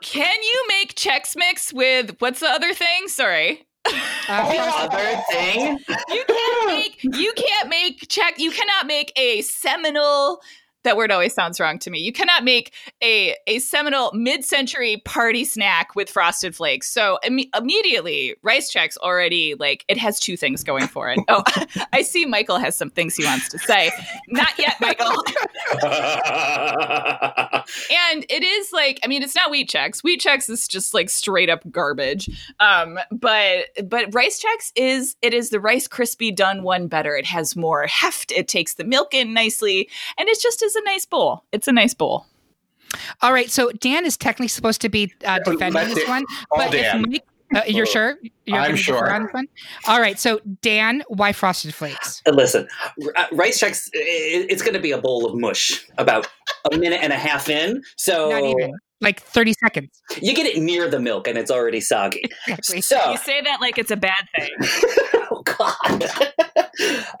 Can 0.00 0.42
you 0.42 0.64
make 0.68 0.94
Chex 0.94 1.36
Mix 1.36 1.72
with 1.72 2.16
what's 2.18 2.40
the 2.40 2.48
other 2.48 2.72
thing? 2.74 3.08
Sorry. 3.08 3.66
Uh, 3.86 4.50
The 4.50 4.58
other 4.58 5.22
thing. 5.30 5.78
You 6.08 6.24
can't 6.26 6.66
make 6.68 7.04
you 7.04 7.32
can't 7.36 7.68
make 7.68 8.08
check 8.08 8.38
you 8.38 8.50
cannot 8.50 8.86
make 8.86 9.12
a 9.16 9.42
seminal 9.42 10.40
that 10.84 10.96
word 10.96 11.10
always 11.10 11.34
sounds 11.34 11.58
wrong 11.58 11.78
to 11.80 11.90
me. 11.90 11.98
You 11.98 12.12
cannot 12.12 12.44
make 12.44 12.72
a 13.02 13.34
a 13.46 13.58
seminal 13.58 14.12
mid-century 14.14 15.02
party 15.04 15.44
snack 15.44 15.94
with 15.94 16.08
frosted 16.08 16.54
flakes. 16.54 16.90
So 16.90 17.18
imme- 17.24 17.48
immediately, 17.56 18.36
rice 18.42 18.72
Chex 18.72 18.96
already 18.98 19.54
like 19.58 19.84
it 19.88 19.98
has 19.98 20.20
two 20.20 20.36
things 20.36 20.62
going 20.62 20.86
for 20.86 21.10
it. 21.10 21.18
Oh, 21.28 21.42
I 21.92 22.02
see 22.02 22.26
Michael 22.26 22.58
has 22.58 22.76
some 22.76 22.90
things 22.90 23.16
he 23.16 23.24
wants 23.24 23.48
to 23.50 23.58
say. 23.58 23.90
Not 24.28 24.58
yet, 24.58 24.80
Michael. 24.80 25.12
and 27.90 28.26
it 28.28 28.42
is 28.42 28.72
like 28.72 29.00
i 29.02 29.06
mean 29.06 29.22
it's 29.22 29.34
not 29.34 29.50
wheat 29.50 29.70
Chex 29.70 30.02
wheat 30.02 30.20
Chex 30.20 30.50
is 30.50 30.68
just 30.68 30.92
like 30.92 31.08
straight 31.08 31.48
up 31.48 31.62
garbage 31.70 32.28
um 32.60 32.98
but 33.10 33.66
but 33.84 34.12
rice 34.14 34.42
Chex 34.42 34.72
is 34.76 35.16
it 35.22 35.32
is 35.32 35.50
the 35.50 35.60
Rice 35.60 35.88
Krispie 35.88 36.34
done 36.34 36.62
one 36.62 36.88
better 36.88 37.16
it 37.16 37.26
has 37.26 37.56
more 37.56 37.86
heft 37.86 38.32
it 38.32 38.48
takes 38.48 38.74
the 38.74 38.84
milk 38.84 39.14
in 39.14 39.32
nicely 39.32 39.88
and 40.18 40.28
it's 40.28 40.42
just 40.42 40.62
is 40.74 40.82
a 40.82 40.84
nice 40.84 41.06
bowl 41.06 41.44
it's 41.52 41.68
a 41.68 41.72
nice 41.72 41.94
bowl 41.94 42.26
All 43.22 43.32
right, 43.32 43.50
so 43.50 43.70
Dan 43.80 44.04
is 44.06 44.16
technically 44.16 44.48
supposed 44.48 44.80
to 44.82 44.88
be 44.88 45.12
uh, 45.24 45.40
defending 45.40 45.88
this 45.94 46.06
one, 46.08 46.24
all 46.52 46.58
but 46.58 46.74
if 46.74 46.94
Mike, 46.94 47.24
uh, 47.54 47.62
you're 47.66 47.86
sure? 47.86 48.16
You're 48.46 48.58
I'm 48.58 48.76
sure. 48.76 49.12
on 49.12 49.24
this 49.24 49.32
one? 49.32 49.48
All 49.88 50.00
right, 50.00 50.18
so 50.18 50.40
Dan, 50.62 51.02
why 51.08 51.32
Frosted 51.32 51.74
Flakes? 51.74 52.22
Listen, 52.26 52.68
r- 53.16 53.28
rice 53.32 53.60
Chex, 53.60 53.88
it's 53.92 54.62
going 54.62 54.74
to 54.74 54.80
be 54.80 54.92
a 54.92 54.98
bowl 54.98 55.26
of 55.26 55.36
mush 55.38 55.84
about 55.98 56.28
a 56.72 56.76
minute 56.76 57.00
and 57.02 57.12
a 57.12 57.18
half 57.18 57.48
in. 57.48 57.82
So 57.96 58.30
Not 58.30 58.44
even 58.44 58.72
like 59.00 59.20
30 59.20 59.54
seconds. 59.60 60.02
you 60.22 60.32
get 60.34 60.46
it 60.46 60.60
near 60.62 60.88
the 60.88 61.00
milk, 61.00 61.26
and 61.28 61.36
it's 61.36 61.50
already 61.50 61.80
soggy. 61.80 62.22
Exactly. 62.48 62.80
So 62.80 63.10
you 63.10 63.18
say 63.18 63.40
that 63.42 63.60
like 63.60 63.76
it's 63.78 63.90
a 63.90 63.96
bad 63.96 64.24
thing 64.38 64.50
god. 65.82 66.04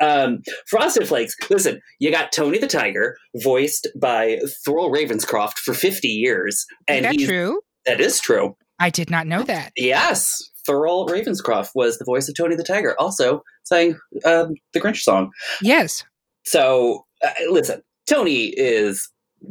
um, 0.00 0.42
Frosted 0.68 1.06
Flakes. 1.08 1.34
Listen, 1.50 1.80
you 1.98 2.10
got 2.10 2.32
Tony 2.32 2.58
the 2.58 2.66
Tiger, 2.66 3.16
voiced 3.42 3.88
by 4.00 4.38
Thurl 4.66 4.92
Ravenscroft 4.92 5.58
for 5.58 5.74
fifty 5.74 6.08
years, 6.08 6.54
Is 6.54 6.66
and 6.88 7.04
that 7.04 7.18
true? 7.18 7.60
that 7.86 8.00
is 8.00 8.20
true. 8.20 8.56
I 8.78 8.90
did 8.90 9.10
not 9.10 9.26
know 9.26 9.42
that. 9.44 9.72
Yes, 9.76 10.42
Thurl 10.68 11.08
Ravenscroft 11.08 11.70
was 11.74 11.98
the 11.98 12.04
voice 12.04 12.28
of 12.28 12.34
Tony 12.36 12.56
the 12.56 12.64
Tiger, 12.64 12.94
also 12.98 13.42
sang 13.64 13.98
um, 14.24 14.54
the 14.72 14.80
Grinch 14.80 14.98
song. 14.98 15.30
Yes. 15.62 16.04
So, 16.44 17.04
uh, 17.24 17.30
listen, 17.50 17.82
Tony 18.06 18.46
is 18.46 19.08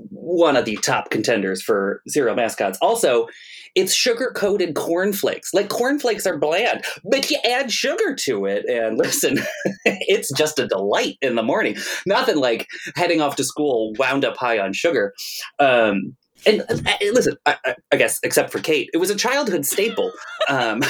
one 0.09 0.55
of 0.55 0.65
the 0.65 0.77
top 0.77 1.09
contenders 1.09 1.61
for 1.61 2.01
cereal 2.07 2.35
mascots. 2.35 2.77
Also, 2.81 3.27
it's 3.75 3.93
sugar 3.93 4.31
coated 4.35 4.75
cornflakes. 4.75 5.53
Like 5.53 5.69
cornflakes 5.69 6.27
are 6.27 6.37
bland, 6.37 6.83
but 7.03 7.29
you 7.29 7.37
add 7.43 7.71
sugar 7.71 8.15
to 8.15 8.45
it, 8.45 8.65
and 8.65 8.97
listen, 9.03 9.39
it's 9.85 10.31
just 10.33 10.59
a 10.59 10.67
delight 10.67 11.17
in 11.21 11.35
the 11.35 11.43
morning. 11.43 11.77
Nothing 12.05 12.37
like 12.37 12.67
heading 12.95 13.21
off 13.21 13.35
to 13.37 13.43
school 13.43 13.93
wound 13.97 14.25
up 14.25 14.37
high 14.37 14.59
on 14.59 14.73
sugar. 14.73 15.13
Um, 15.59 16.15
and 16.45 16.61
uh, 16.69 16.75
uh, 16.85 16.97
listen, 17.13 17.37
I, 17.45 17.57
I, 17.65 17.75
I 17.93 17.95
guess 17.95 18.19
except 18.23 18.51
for 18.51 18.59
Kate, 18.59 18.89
it 18.93 18.97
was 18.97 19.09
a 19.09 19.15
childhood 19.15 19.65
staple. 19.65 20.11
Um, 20.49 20.79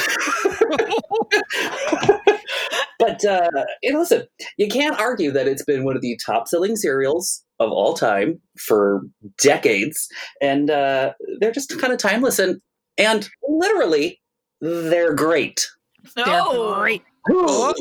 but 3.00 3.24
uh, 3.24 3.50
and 3.84 4.00
listen, 4.00 4.26
you 4.58 4.68
can't 4.68 5.00
argue 5.00 5.32
that 5.32 5.48
it's 5.48 5.64
been 5.64 5.84
one 5.84 5.96
of 5.96 6.02
the 6.02 6.20
top 6.26 6.48
selling 6.48 6.76
cereals 6.76 7.43
of 7.60 7.72
all 7.72 7.94
time 7.94 8.40
for 8.58 9.02
decades, 9.42 10.08
and 10.42 10.70
uh, 10.70 11.14
they're 11.40 11.52
just 11.52 11.80
kind 11.80 11.94
of 11.94 12.00
timeless 12.00 12.40
and 12.40 12.60
and 12.98 13.30
literally 13.48 14.22
they're 14.62 15.14
great. 15.14 15.66
They're 16.16 16.26
Oh. 16.28 16.76
great. 16.76 17.02
Ooh. 17.32 17.74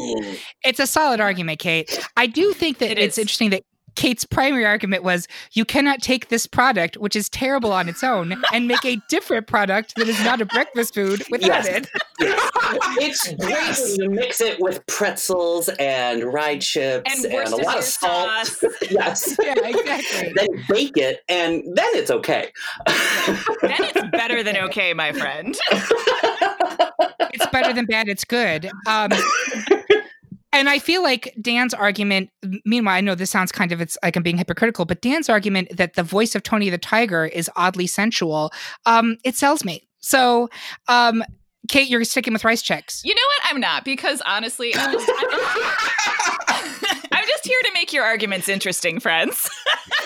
It's 0.65 0.79
a 0.79 0.87
solid 0.87 1.21
argument, 1.21 1.59
Kate. 1.59 1.99
I 2.17 2.27
do 2.27 2.53
think 2.53 2.79
that 2.79 2.93
It 2.93 2.99
it's 2.99 3.19
is. 3.19 3.23
interesting 3.23 3.51
that 3.51 3.63
Kate's 3.95 4.25
primary 4.25 4.65
argument 4.65 5.03
was 5.03 5.29
you 5.53 5.65
cannot 5.65 6.01
take 6.01 6.29
this 6.29 6.47
product, 6.47 6.97
which 6.97 7.15
is 7.17 7.29
terrible 7.29 7.73
on 7.73 7.89
its 7.89 8.03
own, 8.03 8.43
and 8.53 8.67
make 8.69 8.85
a 8.85 8.97
different 9.09 9.47
product 9.47 9.95
that 9.97 10.09
is 10.09 10.23
not 10.25 10.41
a 10.41 10.47
breakfast 10.47 10.95
food 10.95 11.23
without 11.31 11.65
Yes. 11.65 11.67
it. 11.67 11.89
It's 13.01 13.33
great 13.35 13.99
when 13.99 14.01
you 14.01 14.11
mix 14.11 14.41
it 14.41 14.59
with 14.61 14.85
pretzels 14.87 15.69
and 15.79 16.25
rye 16.33 16.59
chips 16.59 17.25
and 17.25 17.33
and, 17.33 17.53
a 17.53 17.57
lot 17.57 17.79
of 17.79 17.85
salt. 17.85 18.63
yes. 18.91 19.37
Yeah, 19.43 19.55
exactly. 19.57 20.33
Then 20.35 20.49
bake 20.69 20.97
it, 20.97 21.21
and 21.29 21.63
then 21.77 21.89
it's 21.95 22.11
okay. 22.11 22.51
then 22.87 23.37
it's 23.63 24.11
better 24.13 24.43
than 24.43 24.57
okay 24.57 24.95
my 24.95 25.13
friend 25.13 25.57
It's 27.35 27.47
better 27.47 27.73
than 27.73 27.87
bad. 27.87 28.09
It's 28.09 28.25
good. 28.25 28.71
Um, 28.87 29.11
and 30.53 30.69
I 30.69 30.79
feel 30.79 31.03
like 31.03 31.35
Dan's 31.41 31.75
argument. 31.75 32.31
Meanwhile, 32.65 32.95
I 32.97 33.01
know 33.01 33.15
this 33.15 33.31
sounds 33.31 33.53
kind 33.53 33.73
of 33.73 33.81
it's 33.81 33.97
like 34.03 34.17
I'm 34.17 34.23
being 34.23 34.37
hypocritical, 34.39 34.85
but 34.85 35.01
Dan's 35.01 35.29
argument 35.29 35.77
that 35.77 35.95
the 35.95 36.03
voice 36.03 36.35
of 36.35 36.43
Tony 36.43 36.69
the 36.71 36.79
Tiger 36.79 37.25
is 37.27 37.51
oddly 37.57 37.87
sensual, 37.87 38.51
um, 38.87 39.17
it 39.25 39.37
sells 39.37 39.65
me. 39.65 39.89
So, 40.01 40.49
um, 40.89 41.23
Kate, 41.69 41.89
you're 41.89 42.03
sticking 42.05 42.33
with 42.33 42.45
rice 42.45 42.63
Chex. 42.63 43.03
You 43.05 43.15
know 43.15 43.21
what? 43.21 43.55
I'm 43.55 43.61
not 43.61 43.85
because 43.85 44.21
honestly, 44.27 44.75
I'm 44.75 44.93
just, 44.93 45.09
I'm 45.09 45.31
just, 45.31 45.57
I'm 47.13 47.25
just 47.27 47.47
here 47.47 47.59
to 47.63 47.71
make 47.73 47.93
your 47.93 48.05
arguments 48.05 48.49
interesting, 48.49 48.99
friends. 48.99 49.49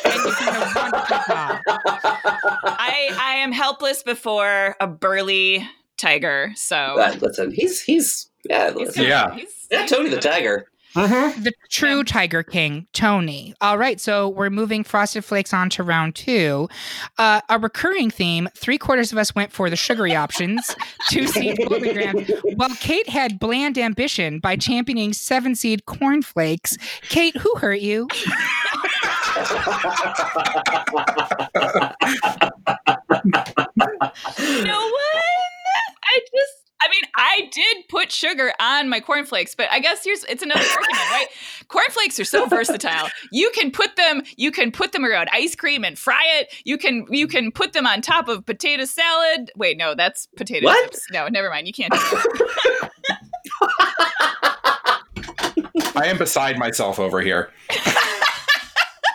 And 0.04 0.14
you've 0.14 0.38
done 0.38 0.54
a 0.54 0.72
wonderful 0.74 1.16
job. 1.28 1.60
I 1.66 3.16
I 3.18 3.34
am 3.38 3.52
helpless 3.52 4.02
before 4.02 4.76
a 4.80 4.86
burly 4.86 5.66
tiger. 5.96 6.52
So 6.56 6.94
listen, 7.20 7.52
he's 7.52 7.80
he's 7.82 8.28
yeah, 8.48 8.68
he's 8.72 8.88
listen. 8.88 9.02
Yeah. 9.04 9.34
He's- 9.34 9.55
yeah, 9.70 9.86
Tony 9.86 10.08
the 10.08 10.16
good. 10.16 10.22
Tiger. 10.22 10.66
Mhm. 10.94 11.42
the 11.44 11.52
true 11.68 12.02
Tiger 12.04 12.42
King, 12.42 12.86
Tony. 12.94 13.52
All 13.60 13.76
right, 13.76 14.00
so 14.00 14.30
we're 14.30 14.48
moving 14.48 14.82
Frosted 14.82 15.26
Flakes 15.26 15.52
on 15.52 15.68
to 15.70 15.82
round 15.82 16.14
two. 16.14 16.70
Uh, 17.18 17.42
a 17.50 17.58
recurring 17.58 18.08
theme: 18.10 18.48
three 18.56 18.78
quarters 18.78 19.12
of 19.12 19.18
us 19.18 19.34
went 19.34 19.52
for 19.52 19.68
the 19.68 19.76
sugary 19.76 20.16
options, 20.16 20.74
two 21.10 21.26
seed 21.26 21.58
Golden 21.68 21.92
Graham, 21.92 22.24
while 22.54 22.74
Kate 22.80 23.10
had 23.10 23.38
bland 23.38 23.76
ambition 23.76 24.38
by 24.40 24.56
championing 24.56 25.12
seven 25.12 25.54
seed 25.54 25.84
Corn 25.84 26.22
Flakes. 26.22 26.78
Kate, 27.10 27.36
who 27.36 27.54
hurt 27.56 27.80
you? 27.80 28.08
no 34.38 34.78
one. 34.80 35.22
I 36.04 36.20
just. 36.32 36.65
I 36.78 36.88
mean, 36.90 37.02
I 37.14 37.48
did 37.52 37.88
put 37.88 38.12
sugar 38.12 38.52
on 38.60 38.88
my 38.88 39.00
cornflakes, 39.00 39.54
but 39.54 39.66
I 39.72 39.80
guess 39.80 40.04
here's 40.04 40.24
it's 40.24 40.42
another 40.42 40.60
argument, 40.70 41.10
right? 41.10 41.26
Cornflakes 41.68 42.20
are 42.20 42.24
so 42.24 42.46
versatile. 42.46 43.08
You 43.32 43.50
can 43.54 43.70
put 43.70 43.96
them, 43.96 44.22
you 44.36 44.52
can 44.52 44.70
put 44.70 44.92
them 44.92 45.04
around 45.04 45.28
ice 45.32 45.56
cream 45.56 45.84
and 45.84 45.98
fry 45.98 46.22
it. 46.38 46.52
You 46.64 46.76
can 46.78 47.06
you 47.10 47.26
can 47.26 47.50
put 47.50 47.72
them 47.72 47.86
on 47.86 48.02
top 48.02 48.28
of 48.28 48.44
potato 48.44 48.84
salad. 48.84 49.50
Wait, 49.56 49.78
no, 49.78 49.94
that's 49.94 50.26
potato 50.36 50.66
What? 50.66 50.92
chips. 50.92 51.06
No, 51.10 51.28
never 51.28 51.48
mind. 51.50 51.66
You 51.66 51.72
can't. 51.72 51.92
Do 51.92 51.98
that. 51.98 52.90
I 55.96 56.06
am 56.06 56.18
beside 56.18 56.58
myself 56.58 56.98
over 56.98 57.20
here. 57.22 57.50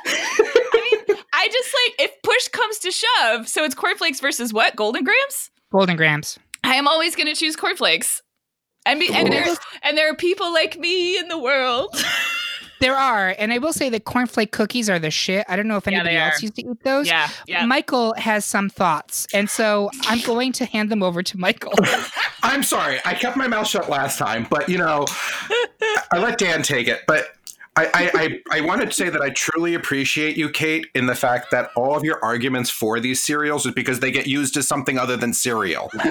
I 0.03 1.03
mean, 1.07 1.17
I 1.33 1.47
just 1.47 1.69
like 1.85 2.09
if 2.09 2.21
push 2.23 2.47
comes 2.47 2.79
to 2.79 2.91
shove, 2.91 3.47
so 3.47 3.63
it's 3.63 3.75
cornflakes 3.75 4.19
versus 4.19 4.51
what? 4.51 4.75
Golden 4.75 5.03
Grahams? 5.03 5.51
Golden 5.71 5.95
Grahams. 5.95 6.39
I 6.71 6.75
am 6.75 6.87
always 6.87 7.17
going 7.17 7.27
to 7.27 7.35
choose 7.35 7.57
cornflakes. 7.57 8.21
And, 8.85 8.99
be, 8.99 9.13
and, 9.13 9.31
there, 9.31 9.45
and 9.83 9.97
there 9.97 10.09
are 10.09 10.15
people 10.15 10.53
like 10.53 10.79
me 10.79 11.17
in 11.17 11.27
the 11.27 11.37
world. 11.37 11.95
There 12.79 12.97
are, 12.97 13.35
and 13.37 13.53
I 13.53 13.59
will 13.59 13.73
say 13.73 13.89
that 13.89 14.05
cornflake 14.05 14.49
cookies 14.49 14.89
are 14.89 14.97
the 14.97 15.11
shit. 15.11 15.45
I 15.47 15.55
don't 15.55 15.67
know 15.67 15.77
if 15.77 15.87
anybody 15.87 16.15
they 16.15 16.17
else 16.17 16.39
are. 16.39 16.41
used 16.41 16.55
to 16.55 16.67
eat 16.67 16.83
those. 16.83 17.05
yeah, 17.07 17.29
yeah. 17.45 17.63
Michael 17.63 18.15
has 18.15 18.43
some 18.43 18.71
thoughts, 18.71 19.27
and 19.35 19.47
so 19.47 19.91
I'm 20.05 20.19
going 20.21 20.51
to 20.53 20.65
hand 20.65 20.89
them 20.89 21.03
over 21.03 21.21
to 21.21 21.37
Michael. 21.37 21.73
I'm 22.41 22.63
sorry. 22.63 22.99
I 23.05 23.13
kept 23.13 23.37
my 23.37 23.47
mouth 23.47 23.67
shut 23.67 23.87
last 23.87 24.17
time, 24.17 24.47
but 24.49 24.67
you 24.67 24.79
know, 24.79 25.05
I 26.11 26.17
let 26.17 26.39
Dan 26.39 26.63
take 26.63 26.87
it. 26.87 27.01
But 27.05 27.27
I, 27.81 27.89
I, 27.93 28.11
I, 28.13 28.59
I 28.59 28.61
wanted 28.61 28.88
to 28.88 28.93
say 28.93 29.09
that 29.09 29.21
I 29.21 29.29
truly 29.31 29.73
appreciate 29.73 30.38
you, 30.38 30.50
Kate, 30.50 30.88
in 30.93 31.07
the 31.07 31.15
fact 31.15 31.51
that 31.51 31.71
all 31.75 31.95
of 31.95 32.03
your 32.03 32.23
arguments 32.23 32.69
for 32.69 33.00
these 33.00 33.21
cereals 33.21 33.65
is 33.65 33.73
because 33.73 34.00
they 34.00 34.11
get 34.11 34.27
used 34.27 34.55
as 34.57 34.67
something 34.67 34.97
other 35.00 35.17
than 35.17 35.33
cereal. 35.33 35.89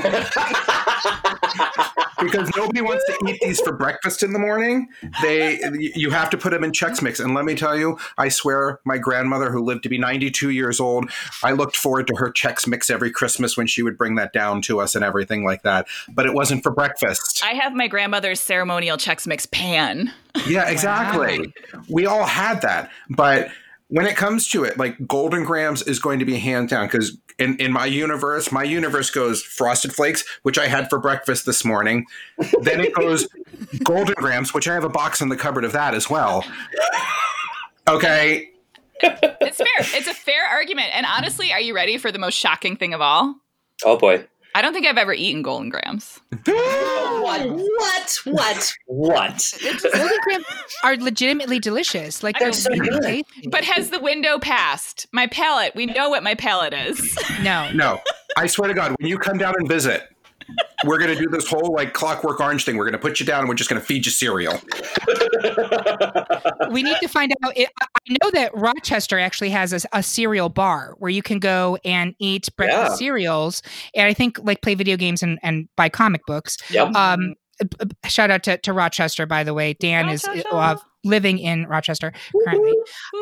because 2.21 2.50
nobody 2.57 2.81
wants 2.81 3.05
to 3.07 3.17
eat 3.29 3.39
these 3.41 3.61
for 3.61 3.73
breakfast 3.73 4.23
in 4.23 4.33
the 4.33 4.39
morning. 4.39 4.89
They 5.23 5.61
you 5.95 6.11
have 6.11 6.31
to 6.31 6.39
put 6.39 6.50
them 6.50 6.65
in 6.65 6.73
Chex 6.73 7.03
Mix. 7.03 7.21
And 7.21 7.35
let 7.35 7.45
me 7.45 7.55
tell 7.55 7.77
you, 7.77 7.99
I 8.19 8.29
swear, 8.29 8.81
my 8.85 8.99
grandmother, 8.99 9.50
who 9.50 9.62
lived 9.62 9.83
to 9.85 9.89
be 9.89 9.99
92 9.99 10.50
years 10.50 10.81
old, 10.81 11.11
I 11.43 11.53
looked 11.53 11.77
forward 11.77 12.07
to 12.09 12.17
her 12.17 12.33
Chex 12.33 12.67
Mix 12.67 12.91
every 12.91 13.11
Christmas 13.11 13.57
when 13.57 13.67
she 13.67 13.83
would 13.83 13.97
bring 13.97 14.17
that 14.17 14.33
down 14.33 14.62
to 14.62 14.81
us 14.81 14.95
and 14.95 15.05
everything 15.05 15.45
like 15.45 15.62
that. 15.62 15.87
But 16.12 16.27
it 16.27 16.35
wasn't 16.35 16.62
for 16.62 16.71
breakfast. 16.71 17.43
I 17.45 17.53
have 17.55 17.75
my 17.75 17.89
grandmother's 17.89 18.41
ceremonial 18.41 18.97
Chex 18.97 19.27
Mix 19.27 19.47
pan. 19.47 20.12
Yeah, 20.47 20.69
exactly. 20.69 21.53
We 21.89 22.07
all 22.07 22.25
had 22.25 22.63
that. 22.63 22.91
But 23.09 23.49
when 23.89 24.07
it 24.07 24.17
comes 24.17 24.49
to 24.51 24.65
it, 24.65 24.79
like 24.79 25.07
Golden 25.07 25.45
Grahams 25.45 25.83
is 25.83 25.99
going 25.99 26.21
to 26.21 26.25
be 26.25 26.39
hands 26.39 26.71
down 26.71 26.87
because 26.87 27.19
in, 27.39 27.57
in 27.57 27.73
my 27.73 27.87
universe, 27.87 28.53
my 28.53 28.63
universe 28.63 29.11
goes 29.11 29.43
Frosted 29.43 29.93
Flakes, 29.93 30.25
which 30.43 30.59
I 30.59 30.69
had 30.69 30.89
for 30.89 30.99
breakfast 30.99 31.47
this 31.47 31.65
morning. 31.65 32.07
then 32.63 32.81
it 32.81 32.95
goes 32.95 33.27
Golden 33.85 34.15
Grahams, 34.15 34.55
which 34.55 34.69
I 34.69 34.75
have 34.75 34.85
a 34.85 34.89
box 34.89 35.21
in 35.21 35.29
the 35.29 35.37
cupboard 35.37 35.65
of 35.65 35.73
that 35.73 35.95
as 35.95 36.09
well. 36.09 36.45
Okay. 37.89 38.51
It's 39.03 39.57
fair. 39.57 39.99
It's 39.99 40.07
a 40.07 40.15
fair 40.15 40.47
argument. 40.47 40.91
And 40.93 41.07
honestly, 41.07 41.53
are 41.53 41.61
you 41.61 41.75
ready 41.75 41.99
for 41.99 42.13
the 42.13 42.19
most 42.19 42.35
shocking 42.35 42.77
thing 42.77 42.95
of 42.95 43.01
all? 43.01 43.35
Oh 43.85 43.97
boy. 43.97 44.27
I 44.54 44.62
don't 44.62 44.73
think 44.73 44.87
I've 44.87 44.99
ever 44.99 45.12
eaten 45.12 45.42
Golden 45.42 45.69
Grahams. 45.69 46.21
What? 46.45 47.47
What? 47.47 48.19
What? 48.25 48.75
What? 48.87 49.54
Golden 49.92 50.19
Grahams 50.23 50.45
are 50.83 50.97
legitimately 50.97 51.58
delicious. 51.60 52.23
Like 52.23 52.39
they're 52.39 52.52
so 52.52 52.71
good. 52.71 53.00
tasty. 53.02 53.49
But 53.49 53.65
has 53.65 53.91
the 53.91 54.00
window 54.00 54.39
passed? 54.39 55.06
My 55.13 55.26
palate. 55.28 55.75
We 55.75 55.86
know 55.86 56.08
what 56.10 56.23
my 56.23 56.34
palate 56.34 56.73
is. 56.75 57.17
no, 57.43 57.71
No, 57.73 58.00
I 58.36 58.47
swear 58.47 58.69
to 58.69 58.75
God, 58.75 58.95
when 58.99 59.08
you 59.08 59.19
come 59.19 59.39
down 59.39 59.54
and 59.58 59.69
visit, 59.69 60.02
we're 60.84 60.99
going 60.99 61.15
to 61.15 61.21
do 61.23 61.28
this 61.30 61.49
whole 61.49 61.73
like 61.75 61.95
clockwork 61.95 62.41
orange 62.41 62.65
thing. 62.65 62.76
We're 62.76 62.84
going 62.84 62.93
to 62.93 62.99
put 62.99 63.21
you 63.21 63.26
down 63.26 63.41
and 63.41 63.49
we're 63.49 63.54
just 63.54 63.71
going 63.71 63.80
to 63.80 63.86
feed 63.86 64.06
you 64.06 64.13
cereal. 64.13 64.54
we 66.71 66.82
need 66.82 66.97
to 67.00 67.08
find 67.08 67.32
out. 67.45 67.56
It, 67.56 67.69
I 67.80 67.86
I 68.08 68.17
know 68.23 68.30
that 68.32 68.50
Rochester 68.54 69.19
actually 69.19 69.50
has 69.50 69.73
a, 69.73 69.80
a 69.93 70.02
cereal 70.02 70.49
bar 70.49 70.95
where 70.99 71.10
you 71.10 71.23
can 71.23 71.39
go 71.39 71.78
and 71.84 72.15
eat 72.19 72.49
breakfast 72.56 72.93
Yeah. 72.93 72.97
cereals, 72.97 73.63
and 73.95 74.06
I 74.06 74.15
think 74.15 74.39
like 74.43 74.63
play 74.63 74.75
video 74.75 74.97
games 74.97 75.23
and, 75.23 75.39
and 75.43 75.69
buy 75.76 75.89
comic 75.89 76.23
books. 76.26 76.56
Yep. 76.71 76.95
Um, 76.95 77.34
shout 78.06 78.30
out 78.30 78.43
to, 78.45 78.56
to 78.58 78.73
Rochester, 78.73 79.26
by 79.26 79.45
the 79.45 79.54
way. 79.54 79.75
Dan 79.75 80.08
is 80.08 80.25
uh, 80.25 80.76
living 81.04 81.39
in 81.39 81.67
Rochester 81.67 82.13
currently. 82.45 82.75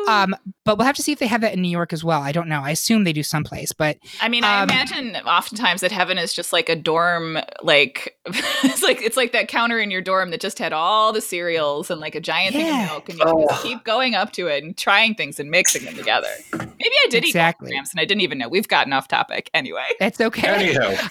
Um, 0.07 0.35
but 0.65 0.77
we'll 0.77 0.85
have 0.87 0.95
to 0.97 1.01
see 1.01 1.11
if 1.11 1.19
they 1.19 1.27
have 1.27 1.41
that 1.41 1.53
in 1.53 1.61
New 1.61 1.69
York 1.69 1.93
as 1.93 2.03
well. 2.03 2.21
I 2.21 2.31
don't 2.31 2.47
know. 2.49 2.61
I 2.61 2.71
assume 2.71 3.03
they 3.03 3.13
do 3.13 3.23
someplace, 3.23 3.71
but 3.71 3.97
I 4.21 4.27
mean, 4.29 4.43
I 4.43 4.61
Um, 4.63 4.69
imagine 4.69 5.15
oftentimes 5.25 5.81
that 5.81 5.91
heaven 5.91 6.17
is 6.17 6.33
just 6.33 6.51
like 6.51 6.67
a 6.69 6.75
dorm, 6.75 7.37
like 7.63 8.17
it's 8.25 8.83
like 8.83 9.01
it's 9.01 9.15
like 9.17 9.31
that 9.31 9.47
counter 9.47 9.79
in 9.79 9.91
your 9.91 10.01
dorm 10.01 10.31
that 10.31 10.41
just 10.41 10.59
had 10.59 10.73
all 10.73 11.13
the 11.13 11.21
cereals 11.21 11.89
and 11.89 12.01
like 12.01 12.15
a 12.15 12.19
giant 12.21 12.55
thing 12.55 12.69
of 12.69 12.89
milk, 12.91 13.09
and 13.09 13.17
you 13.19 13.25
can 13.25 13.47
just 13.47 13.59
Oh. 13.59 13.67
keep 13.67 13.83
going 13.83 14.15
up 14.15 14.31
to 14.33 14.47
it 14.47 14.63
and 14.63 14.77
trying 14.77 15.15
things 15.15 15.39
and 15.39 15.49
mixing 15.49 15.85
them 15.85 15.95
together. 15.95 16.27
Maybe 16.53 16.65
I 17.05 17.07
did 17.09 17.23
Exactly. 17.23 17.67
eat 17.67 17.71
Grahams 17.71 17.91
and 17.91 17.99
I 17.99 18.05
didn't 18.05 18.21
even 18.21 18.37
know. 18.37 18.49
We've 18.49 18.67
gotten 18.67 18.93
off 18.93 19.07
topic 19.07 19.49
anyway. 19.53 19.85
that's 19.99 20.19
okay. 20.19 20.47
Anyhow, 20.47 21.07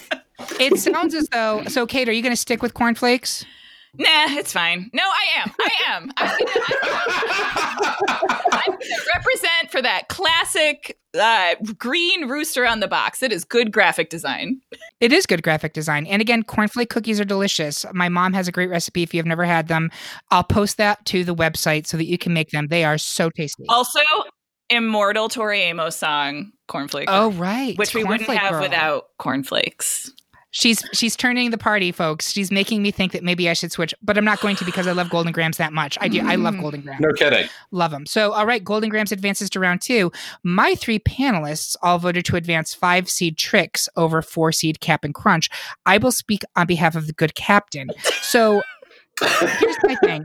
it 0.60 0.78
sounds 0.78 1.14
as 1.14 1.28
though. 1.28 1.64
So, 1.68 1.86
Kate, 1.86 2.08
are 2.08 2.12
you 2.12 2.22
going 2.22 2.32
to 2.32 2.36
stick 2.40 2.62
with 2.62 2.74
cornflakes? 2.74 3.44
Nah, 3.98 4.26
it's 4.38 4.52
fine. 4.52 4.90
No, 4.92 5.02
I 5.02 5.40
am. 5.42 5.52
I 5.58 5.70
am. 5.88 6.12
I'm 6.16 6.38
gonna, 6.38 7.98
I'm 8.52 8.72
gonna 8.72 8.78
represent 9.16 9.70
for 9.72 9.82
that 9.82 10.08
classic 10.08 10.98
uh, 11.18 11.54
green 11.76 12.28
rooster 12.28 12.64
on 12.66 12.80
the 12.80 12.88
box. 12.88 13.22
It 13.22 13.32
is 13.32 13.44
good 13.44 13.72
graphic 13.72 14.08
design. 14.10 14.60
It 15.00 15.12
is 15.12 15.26
good 15.26 15.42
graphic 15.42 15.72
design. 15.72 16.06
And 16.06 16.22
again, 16.22 16.42
cornflake 16.44 16.90
cookies 16.90 17.18
are 17.20 17.24
delicious. 17.24 17.84
My 17.92 18.08
mom 18.08 18.32
has 18.34 18.46
a 18.48 18.52
great 18.52 18.70
recipe 18.70 19.02
if 19.02 19.12
you've 19.12 19.26
never 19.26 19.44
had 19.44 19.68
them. 19.68 19.90
I'll 20.30 20.44
post 20.44 20.76
that 20.76 21.04
to 21.06 21.24
the 21.24 21.34
website 21.34 21.86
so 21.86 21.96
that 21.96 22.06
you 22.06 22.18
can 22.18 22.32
make 22.32 22.50
them. 22.50 22.68
They 22.68 22.84
are 22.84 22.98
so 22.98 23.30
tasty. 23.30 23.64
Also, 23.68 24.00
immortal 24.70 25.28
Tori 25.28 25.60
Amos 25.62 25.96
song 25.96 26.52
"Cornflake," 26.68 27.06
Oh, 27.08 27.30
right. 27.32 27.76
which 27.78 27.94
we 27.94 28.04
wouldn't 28.04 28.28
have 28.30 28.52
Girl. 28.52 28.60
without 28.60 29.04
cornflakes. 29.18 30.12
She's 30.58 30.82
she's 30.92 31.14
turning 31.14 31.50
the 31.52 31.56
party, 31.58 31.92
folks. 31.92 32.32
She's 32.32 32.50
making 32.50 32.82
me 32.82 32.90
think 32.90 33.12
that 33.12 33.22
maybe 33.22 33.48
I 33.48 33.52
should 33.52 33.70
switch, 33.70 33.94
but 34.02 34.18
I'm 34.18 34.24
not 34.24 34.40
going 34.40 34.56
to 34.56 34.64
because 34.64 34.88
I 34.88 34.92
love 34.92 35.08
Golden 35.08 35.30
Grahams 35.30 35.56
that 35.58 35.72
much. 35.72 35.96
I 36.00 36.08
do. 36.08 36.20
I 36.26 36.34
love 36.34 36.54
Mm. 36.54 36.60
Golden 36.62 36.80
Grahams. 36.80 37.00
no 37.00 37.12
kidding. 37.12 37.48
Love 37.70 37.92
them. 37.92 38.06
So, 38.06 38.32
all 38.32 38.44
right, 38.44 38.64
Golden 38.64 38.88
Grahams 38.90 39.12
advances 39.12 39.48
to 39.50 39.60
round 39.60 39.82
two. 39.82 40.10
My 40.42 40.74
three 40.74 40.98
panelists 40.98 41.76
all 41.80 42.00
voted 42.00 42.24
to 42.24 42.34
advance 42.34 42.74
five 42.74 43.08
seed 43.08 43.38
Trix 43.38 43.88
over 43.94 44.20
four 44.20 44.50
seed 44.50 44.80
Cap'n 44.80 45.12
Crunch. 45.12 45.48
I 45.86 45.98
will 45.98 46.10
speak 46.10 46.42
on 46.56 46.66
behalf 46.66 46.96
of 46.96 47.06
the 47.06 47.12
good 47.12 47.36
captain. 47.36 47.88
So, 48.22 48.62
here's 49.20 49.76
my 49.84 49.94
thing 50.02 50.24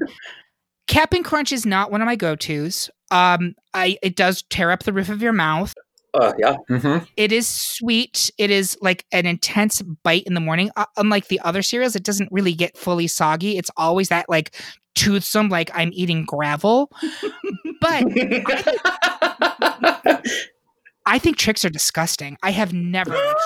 Cap'n 0.87 1.21
Crunch 1.23 1.53
is 1.53 1.63
not 1.65 1.91
one 1.91 2.01
of 2.01 2.07
my 2.07 2.15
go 2.15 2.35
tos. 2.35 2.89
Um, 3.11 3.53
I 3.75 3.97
it 4.01 4.15
does 4.15 4.41
tear 4.49 4.71
up 4.71 4.81
the 4.83 4.93
roof 4.93 5.09
of 5.09 5.21
your 5.21 5.31
mouth. 5.33 5.75
Uh, 6.13 6.33
yeah. 6.37 6.55
Mm-hmm. 6.69 7.05
It 7.17 7.31
is 7.31 7.47
sweet. 7.47 8.29
It 8.37 8.51
is 8.51 8.77
like 8.81 9.05
an 9.11 9.25
intense 9.25 9.81
bite 9.81 10.23
in 10.23 10.33
the 10.33 10.39
morning. 10.39 10.69
Uh, 10.75 10.85
unlike 10.97 11.27
the 11.27 11.39
other 11.41 11.61
cereals, 11.61 11.95
it 11.95 12.03
doesn't 12.03 12.31
really 12.31 12.53
get 12.53 12.77
fully 12.77 13.07
soggy. 13.07 13.57
It's 13.57 13.71
always 13.77 14.09
that 14.09 14.29
like 14.29 14.55
toothsome, 14.95 15.49
like 15.49 15.71
I'm 15.73 15.89
eating 15.93 16.25
gravel. 16.25 16.91
but 17.81 18.03
I 21.05 21.19
think 21.19 21.37
Trix 21.39 21.65
are 21.65 21.69
disgusting. 21.69 22.37
I 22.43 22.51
have 22.51 22.73
never 22.73 23.11
liked 23.15 23.41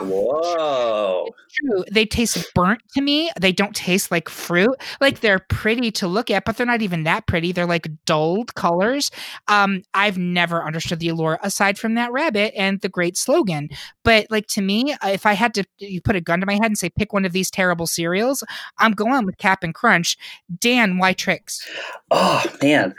Whoa. 0.00 1.28
true. 1.50 1.84
They 1.90 2.06
taste 2.06 2.52
burnt 2.54 2.80
to 2.94 3.00
me. 3.00 3.30
They 3.40 3.52
don't 3.52 3.74
taste 3.74 4.10
like 4.10 4.28
fruit. 4.28 4.74
Like 5.00 5.20
they're 5.20 5.40
pretty 5.48 5.90
to 5.92 6.06
look 6.06 6.30
at, 6.30 6.44
but 6.44 6.56
they're 6.56 6.66
not 6.66 6.82
even 6.82 7.04
that 7.04 7.26
pretty. 7.26 7.52
They're 7.52 7.66
like 7.66 7.88
dulled 8.04 8.54
colors. 8.54 9.10
Um, 9.48 9.82
I've 9.94 10.18
never 10.18 10.64
understood 10.64 11.00
the 11.00 11.08
allure 11.08 11.38
aside 11.42 11.78
from 11.78 11.94
that 11.94 12.12
rabbit 12.12 12.54
and 12.56 12.80
the 12.80 12.88
great 12.88 13.16
slogan. 13.16 13.68
But 14.04 14.26
like 14.30 14.46
to 14.48 14.62
me, 14.62 14.92
uh, 14.92 15.08
if 15.08 15.26
I 15.26 15.32
had 15.34 15.54
to 15.54 15.64
you 15.78 16.00
put 16.00 16.16
a 16.16 16.20
gun 16.20 16.40
to 16.40 16.46
my 16.46 16.54
head 16.54 16.66
and 16.66 16.78
say 16.78 16.90
pick 16.90 17.12
one 17.12 17.24
of 17.24 17.32
these 17.32 17.50
terrible 17.50 17.86
cereals, 17.86 18.44
I'm 18.78 18.92
going 18.92 19.26
with 19.26 19.38
Cap'n 19.38 19.72
Crunch. 19.72 20.16
Dan, 20.58 20.98
why 20.98 21.12
Trix? 21.12 21.66
Oh 22.10 22.44
man, 22.62 22.94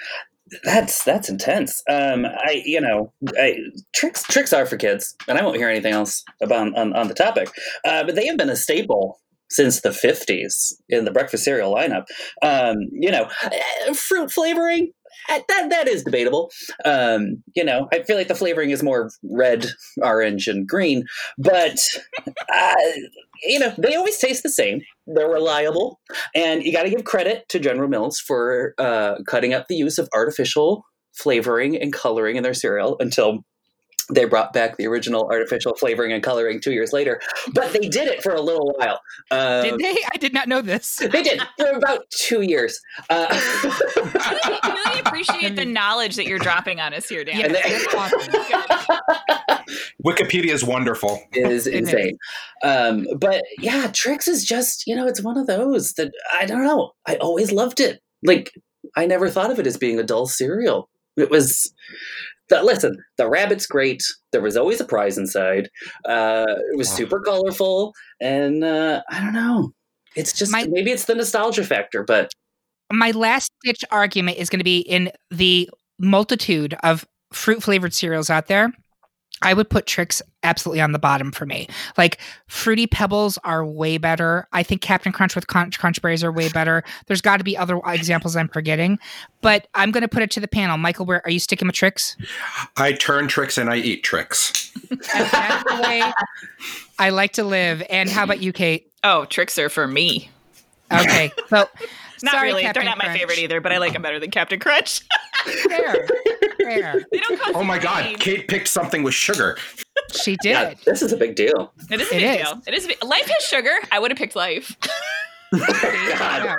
that's 0.63 1.03
that's 1.03 1.29
intense. 1.29 1.81
Um, 1.89 2.25
I 2.25 2.61
you 2.65 2.81
know, 2.81 3.13
I, 3.37 3.57
Trix 3.93 4.23
Trix 4.23 4.53
are 4.53 4.65
for 4.65 4.77
kids, 4.77 5.15
and 5.27 5.37
I 5.37 5.43
won't 5.43 5.57
hear 5.57 5.69
anything 5.69 5.93
else 5.93 6.23
about 6.41 6.75
on, 6.77 6.93
on 6.93 7.07
the 7.07 7.13
topic. 7.13 7.49
Uh, 7.85 8.03
but 8.03 8.15
they 8.15 8.27
have 8.27 8.37
been 8.37 8.49
a 8.49 8.55
staple 8.55 9.19
since 9.49 9.81
the 9.81 9.89
50s 9.89 10.73
in 10.87 11.03
the 11.03 11.11
breakfast 11.11 11.43
cereal 11.43 11.75
lineup. 11.75 12.05
Um, 12.41 12.77
you 12.93 13.11
know, 13.11 13.29
eh, 13.43 13.93
fruit 13.93 14.31
flavoring, 14.31 14.93
that 15.27 15.69
that 15.69 15.87
is 15.87 16.03
debatable. 16.03 16.51
Um, 16.85 17.43
you 17.55 17.63
know, 17.63 17.87
I 17.91 18.03
feel 18.03 18.17
like 18.17 18.27
the 18.27 18.35
flavoring 18.35 18.71
is 18.71 18.83
more 18.83 19.11
red, 19.23 19.67
orange, 20.01 20.47
and 20.47 20.67
green, 20.67 21.05
but 21.37 21.79
uh, 22.53 22.75
you 23.43 23.59
know, 23.59 23.73
they 23.77 23.95
always 23.95 24.17
taste 24.17 24.43
the 24.43 24.49
same. 24.49 24.81
They're 25.07 25.29
reliable, 25.29 25.99
and 26.35 26.63
you 26.63 26.71
got 26.71 26.83
to 26.83 26.89
give 26.89 27.03
credit 27.03 27.47
to 27.49 27.59
General 27.59 27.89
Mills 27.89 28.19
for 28.19 28.73
uh, 28.77 29.15
cutting 29.27 29.53
up 29.53 29.67
the 29.67 29.75
use 29.75 29.97
of 29.97 30.09
artificial 30.13 30.85
flavoring 31.13 31.75
and 31.75 31.91
coloring 31.91 32.35
in 32.37 32.43
their 32.43 32.53
cereal 32.53 32.95
until 32.99 33.43
they 34.13 34.25
brought 34.25 34.53
back 34.53 34.77
the 34.77 34.85
original 34.87 35.27
artificial 35.31 35.73
flavoring 35.75 36.11
and 36.11 36.21
coloring 36.21 36.59
two 36.59 36.71
years 36.71 36.91
later, 36.93 37.21
but 37.53 37.71
they 37.73 37.87
did 37.87 38.07
it 38.07 38.21
for 38.21 38.33
a 38.33 38.41
little 38.41 38.73
while. 38.77 38.99
Um, 39.31 39.63
did 39.63 39.79
they? 39.79 39.97
I 40.13 40.17
did 40.17 40.33
not 40.33 40.47
know 40.47 40.61
this. 40.61 40.97
They 40.97 41.23
did 41.23 41.41
for 41.57 41.69
about 41.69 42.09
two 42.09 42.41
years. 42.41 42.79
Uh, 43.09 43.27
I 43.29 43.39
really, 43.97 44.51
really 44.51 44.60
appreciate 45.05 45.55
the 45.55 45.65
knowledge 45.65 46.15
that 46.15 46.25
you're 46.25 46.39
dropping 46.39 46.79
on 46.79 46.93
us 46.93 47.07
here, 47.09 47.23
Dan. 47.23 47.39
Yeah, 47.39 47.45
And 47.47 47.55
they- 47.55 47.61
that's 47.61 47.93
awesome. 47.95 49.59
Wikipedia 50.05 50.51
is 50.51 50.63
wonderful. 50.63 51.21
is 51.33 51.67
It 51.67 51.73
is. 51.73 51.89
insane. 51.89 52.17
Um, 52.63 53.07
but 53.19 53.43
yeah, 53.59 53.89
Trix 53.93 54.27
is 54.27 54.43
just, 54.45 54.85
you 54.87 54.95
know, 54.95 55.07
it's 55.07 55.21
one 55.23 55.37
of 55.37 55.47
those 55.47 55.93
that 55.93 56.11
I 56.33 56.45
don't 56.45 56.63
know. 56.63 56.91
I 57.07 57.15
always 57.17 57.51
loved 57.51 57.79
it. 57.79 57.99
Like, 58.23 58.51
I 58.95 59.05
never 59.05 59.29
thought 59.29 59.51
of 59.51 59.59
it 59.59 59.67
as 59.67 59.77
being 59.77 59.99
a 59.99 60.03
dull 60.03 60.27
cereal. 60.27 60.89
It 61.17 61.29
was. 61.29 61.73
The, 62.49 62.61
listen, 62.63 62.97
the 63.17 63.29
rabbit's 63.29 63.65
great. 63.65 64.03
There 64.33 64.41
was 64.41 64.57
always 64.57 64.81
a 64.81 64.85
prize 64.85 65.17
inside. 65.17 65.69
Uh, 66.03 66.45
it 66.73 66.77
was 66.77 66.89
Wow. 66.89 66.95
super 66.97 67.21
colorful, 67.21 67.93
and 68.19 68.61
uh, 68.63 69.01
I 69.09 69.21
don't 69.21 69.33
know. 69.33 69.71
It's 70.17 70.33
just 70.33 70.51
My- 70.51 70.67
maybe 70.69 70.91
it's 70.91 71.05
the 71.05 71.15
nostalgia 71.15 71.63
factor, 71.63 72.03
but 72.03 72.29
My 72.91 73.11
last 73.11 73.51
ditch 73.63 73.83
argument 73.91 74.37
is 74.37 74.49
going 74.49 74.59
to 74.59 74.65
be 74.65 74.79
in 74.79 75.11
the 75.29 75.69
multitude 75.99 76.75
of 76.83 77.05
fruit 77.31 77.63
flavored 77.63 77.93
cereals 77.93 78.29
out 78.29 78.47
there. 78.47 78.73
I 79.41 79.53
would 79.53 79.69
put 79.69 79.87
Trix 79.87 80.21
absolutely 80.43 80.81
on 80.81 80.91
the 80.91 80.99
bottom 80.99 81.31
for 81.31 81.45
me. 81.45 81.67
Like 81.97 82.19
fruity 82.47 82.85
pebbles 82.85 83.39
are 83.43 83.65
way 83.65 83.97
better. 83.97 84.47
I 84.51 84.61
think 84.61 84.81
Captain 84.81 85.11
Crunch 85.11 85.35
with 85.35 85.47
Crunch, 85.47 85.79
Crunch 85.79 86.01
Berries 86.01 86.23
are 86.23 86.31
way 86.31 86.49
better. 86.53 86.83
There's 87.07 87.21
got 87.21 87.37
to 87.37 87.43
be 87.43 87.57
other 87.57 87.79
examples 87.87 88.35
I'm 88.35 88.49
forgetting, 88.49 88.99
but 89.41 89.67
I'm 89.73 89.91
going 89.91 90.03
to 90.03 90.07
put 90.07 90.21
it 90.21 90.31
to 90.31 90.39
the 90.39 90.47
panel. 90.47 90.77
Michael, 90.77 91.05
where 91.05 91.21
are 91.25 91.31
you 91.31 91.39
sticking 91.39 91.67
with 91.67 91.75
Trix? 91.75 92.17
I 92.77 92.93
turn 92.93 93.27
tricks 93.27 93.57
and 93.57 93.69
I 93.69 93.77
eat 93.77 94.03
Trix. 94.03 94.71
That's, 94.89 95.31
that's 95.31 95.63
the 95.63 95.81
way 95.81 96.03
I 96.99 97.09
like 97.09 97.33
to 97.33 97.43
live. 97.43 97.83
And 97.89 98.09
how 98.09 98.23
about 98.23 98.41
you, 98.41 98.53
Kate? 98.53 98.91
Oh, 99.03 99.25
Trix 99.25 99.57
are 99.57 99.69
for 99.69 99.87
me. 99.87 100.29
Okay, 100.91 101.31
so 101.49 101.67
Not 102.23 102.31
sorry, 102.33 102.47
really. 102.49 102.61
Captain 102.63 102.81
They're 102.83 102.89
not 102.89 102.97
my 102.97 103.15
favorite 103.17 103.39
either, 103.39 103.61
but 103.61 103.71
I 103.71 103.77
like 103.77 103.93
them 103.93 104.01
better 104.01 104.19
than 104.19 104.31
Captain 104.31 104.59
Crunch. 104.59 105.01
Fair, 105.67 106.07
fair. 106.59 107.03
they 107.11 107.17
don't 107.17 107.39
cost 107.39 107.55
Oh 107.55 107.63
my 107.63 107.79
god, 107.79 108.03
money. 108.03 108.15
Kate 108.15 108.47
picked 108.47 108.67
something 108.67 109.01
with 109.01 109.15
sugar. 109.15 109.57
She 110.13 110.35
did. 110.43 110.51
yeah, 110.51 110.73
this 110.85 111.01
is 111.01 111.11
a 111.11 111.17
big 111.17 111.33
deal. 111.35 111.73
It 111.89 111.99
is 111.99 112.11
a 112.11 112.15
It 112.15 112.19
big 112.19 112.39
is. 112.41 112.47
deal. 112.47 112.61
It 112.67 112.73
is. 112.75 112.85
a 112.85 112.87
big- 112.89 113.03
Life 113.03 113.27
has 113.27 113.43
sugar. 113.43 113.71
I 113.91 113.97
would 113.99 114.11
have 114.11 114.19
picked 114.19 114.35
life. 114.35 114.75
God. 115.57 116.57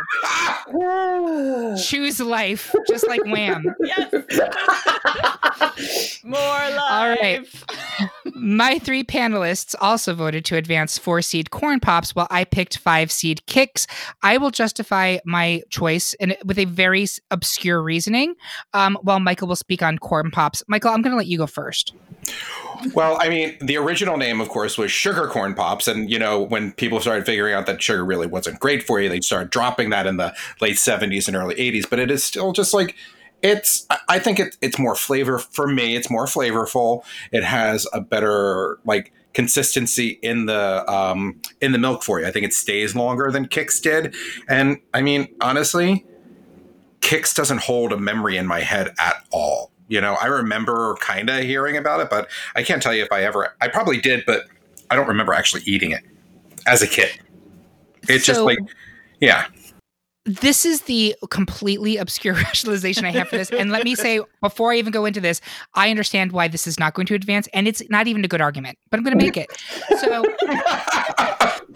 Choose 1.82 2.20
life, 2.20 2.74
just 2.86 3.08
like 3.08 3.24
Wham. 3.24 3.64
yes. 3.80 4.12
More 6.24 6.38
life. 6.38 6.80
All 6.90 7.08
right. 7.08 7.46
My 8.34 8.78
three 8.78 9.04
panelists 9.04 9.74
also 9.80 10.14
voted 10.14 10.44
to 10.46 10.56
advance 10.56 10.98
four 10.98 11.22
seed 11.22 11.50
corn 11.50 11.80
pops, 11.80 12.14
while 12.14 12.26
I 12.30 12.44
picked 12.44 12.78
five 12.78 13.10
seed 13.10 13.40
Kix. 13.46 13.86
I 14.22 14.36
will 14.36 14.50
justify 14.50 15.18
my 15.24 15.62
choice 15.70 16.12
in, 16.14 16.34
with 16.44 16.58
a 16.58 16.66
very 16.66 17.06
obscure 17.30 17.82
reasoning, 17.82 18.34
um, 18.74 18.98
while 19.02 19.20
Michael 19.20 19.48
will 19.48 19.56
speak 19.56 19.82
on 19.82 19.98
corn 19.98 20.30
pops. 20.30 20.62
Michael, 20.68 20.90
I'm 20.90 21.02
going 21.02 21.12
to 21.12 21.16
let 21.16 21.26
you 21.26 21.38
go 21.38 21.46
first. 21.46 21.94
Well, 22.94 23.16
I 23.20 23.28
mean, 23.28 23.56
the 23.60 23.76
original 23.76 24.16
name, 24.16 24.40
of 24.40 24.48
course, 24.48 24.76
was 24.76 24.90
Sugar 24.90 25.26
Corn 25.28 25.54
Pops. 25.54 25.88
And, 25.88 26.10
you 26.10 26.18
know, 26.18 26.40
when 26.42 26.72
people 26.72 27.00
started 27.00 27.26
figuring 27.26 27.54
out 27.54 27.66
that 27.66 27.82
sugar 27.82 28.04
really 28.04 28.26
wasn't 28.26 28.60
great 28.60 28.82
for 28.82 29.00
you, 29.00 29.08
they 29.08 29.20
started 29.20 29.50
dropping 29.50 29.90
that 29.90 30.06
in 30.06 30.16
the 30.16 30.34
late 30.60 30.76
70s 30.76 31.28
and 31.28 31.36
early 31.36 31.54
80s. 31.54 31.88
But 31.88 31.98
it 31.98 32.10
is 32.10 32.24
still 32.24 32.52
just 32.52 32.74
like, 32.74 32.96
it's, 33.42 33.86
I- 34.08 34.18
think 34.18 34.38
it, 34.40 34.56
it's 34.60 34.78
more 34.78 34.94
flavor, 34.94 35.38
for 35.38 35.66
me, 35.66 35.96
it's 35.96 36.10
more 36.10 36.26
flavorful. 36.26 37.04
It 37.30 37.44
has 37.44 37.86
a 37.92 38.00
better, 38.00 38.78
like, 38.84 39.12
consistency 39.34 40.18
in 40.22 40.44
the 40.44 40.84
um 40.92 41.40
in 41.62 41.72
the 41.72 41.78
milk 41.78 42.02
for 42.02 42.20
you. 42.20 42.26
I 42.26 42.30
think 42.30 42.44
it 42.44 42.52
stays 42.52 42.94
longer 42.94 43.30
than 43.30 43.46
Kix 43.48 43.80
did. 43.80 44.14
And 44.46 44.76
I 44.92 45.00
mean, 45.00 45.26
honestly, 45.40 46.04
Kix 47.00 47.34
doesn't 47.34 47.62
hold 47.62 47.92
a 47.94 47.96
memory 47.96 48.36
in 48.36 48.46
my 48.46 48.60
head 48.60 48.94
at 48.98 49.24
all. 49.32 49.71
You 49.92 50.00
know, 50.00 50.14
I 50.14 50.24
remember 50.24 50.96
kind 51.00 51.28
of 51.28 51.44
hearing 51.44 51.76
about 51.76 52.00
it, 52.00 52.08
but 52.08 52.30
I 52.56 52.62
can't 52.62 52.82
tell 52.82 52.94
you 52.94 53.02
if 53.02 53.12
I 53.12 53.24
ever. 53.24 53.54
I 53.60 53.68
probably 53.68 54.00
did, 54.00 54.24
but 54.26 54.46
I 54.90 54.96
don't 54.96 55.06
remember 55.06 55.34
actually 55.34 55.60
eating 55.66 55.90
it 55.90 56.02
as 56.66 56.80
a 56.80 56.86
kid. 56.86 57.10
It's 58.08 58.24
just 58.24 58.40
like, 58.40 58.56
yeah, 59.20 59.48
This 60.24 60.64
is 60.64 60.80
the 60.82 61.14
completely 61.28 61.98
obscure 61.98 62.32
rationalization 62.48 63.04
I 63.04 63.10
have 63.10 63.28
for 63.28 63.36
this. 63.36 63.50
And 63.50 63.70
let 63.70 63.84
me 63.84 63.94
say, 63.94 64.22
before 64.40 64.72
I 64.72 64.76
even 64.76 64.92
go 64.92 65.04
into 65.04 65.20
this, 65.20 65.42
I 65.74 65.90
understand 65.90 66.32
why 66.32 66.48
this 66.48 66.66
is 66.66 66.80
not 66.80 66.94
going 66.94 67.04
to 67.08 67.14
advance, 67.14 67.46
and 67.52 67.68
it's 67.68 67.82
not 67.90 68.06
even 68.06 68.24
a 68.24 68.28
good 68.28 68.40
argument, 68.40 68.78
but 68.90 68.96
I'm 68.96 69.04
going 69.04 69.18
to 69.18 69.22
make 69.22 69.36
it. 69.36 69.50
So. 70.00 70.24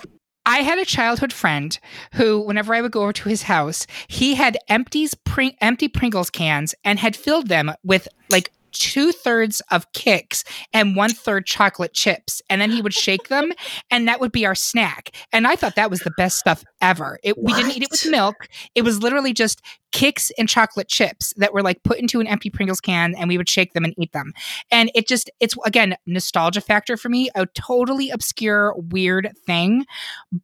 I 0.47 0.59
had 0.59 0.79
a 0.79 0.85
childhood 0.85 1.33
friend 1.33 1.77
who, 2.13 2.41
whenever 2.41 2.73
I 2.73 2.81
would 2.81 2.93
go 2.93 3.03
over 3.03 3.13
to 3.13 3.29
his 3.29 3.43
house, 3.43 3.85
he 4.07 4.37
had 4.37 4.57
empties 4.69 5.15
pring- 5.15 5.57
empty 5.61 5.89
Pringles 5.89 6.31
cans 6.31 6.73
and 6.85 7.01
had 7.01 7.17
filled 7.17 7.49
them 7.49 7.73
with 7.83 8.07
like 8.31 8.53
two 8.79 9.13
thirds 9.13 9.61
of 9.71 9.91
Kix 9.93 10.45
and 10.73 10.97
one 10.97 11.11
third 11.11 11.47
chocolate 11.47 11.95
chips. 11.95 12.43
And 12.49 12.61
then 12.61 12.71
he 12.71 12.83
would 12.83 12.95
shake 12.95 13.29
them, 13.29 13.53
and 13.91 14.07
that 14.09 14.21
would 14.21 14.33
be 14.33 14.47
our 14.47 14.55
snack. 14.55 15.15
And 15.33 15.47
I 15.47 15.57
thought 15.57 15.77
that 15.77 15.91
was 15.91 16.01
the 16.01 16.13
best 16.17 16.39
stuff 16.39 16.65
ever. 16.81 17.19
It, 17.23 17.37
we 17.39 17.53
didn't 17.55 17.73
eat 17.73 17.83
it 17.83 17.91
with 17.91 18.11
milk. 18.11 18.49
It 18.75 18.83
was 18.83 19.03
literally 19.03 19.33
just 19.33 19.63
Kix 19.93 20.31
and 20.39 20.49
chocolate 20.49 20.89
chips 20.89 21.33
that 21.37 21.53
were 21.55 21.63
like 21.63 21.83
put 21.83 21.99
into 21.99 22.21
an 22.21 22.27
empty 22.27 22.51
Pringles 22.51 22.81
can, 22.81 23.15
and 23.15 23.29
we 23.29 23.39
would 23.39 23.49
shake 23.49 23.73
them 23.73 23.85
and 23.85 23.95
eat 23.99 24.13
them. 24.13 24.33
And 24.71 24.91
it 24.95 25.09
just, 25.09 25.31
it's 25.41 25.55
again, 25.65 25.97
nostalgia 26.07 26.61
factor 26.61 26.97
for 26.97 27.09
me, 27.09 27.31
a 27.35 27.47
totally 27.47 28.11
obscure, 28.11 28.75
weird 28.77 29.33
thing. 29.47 29.87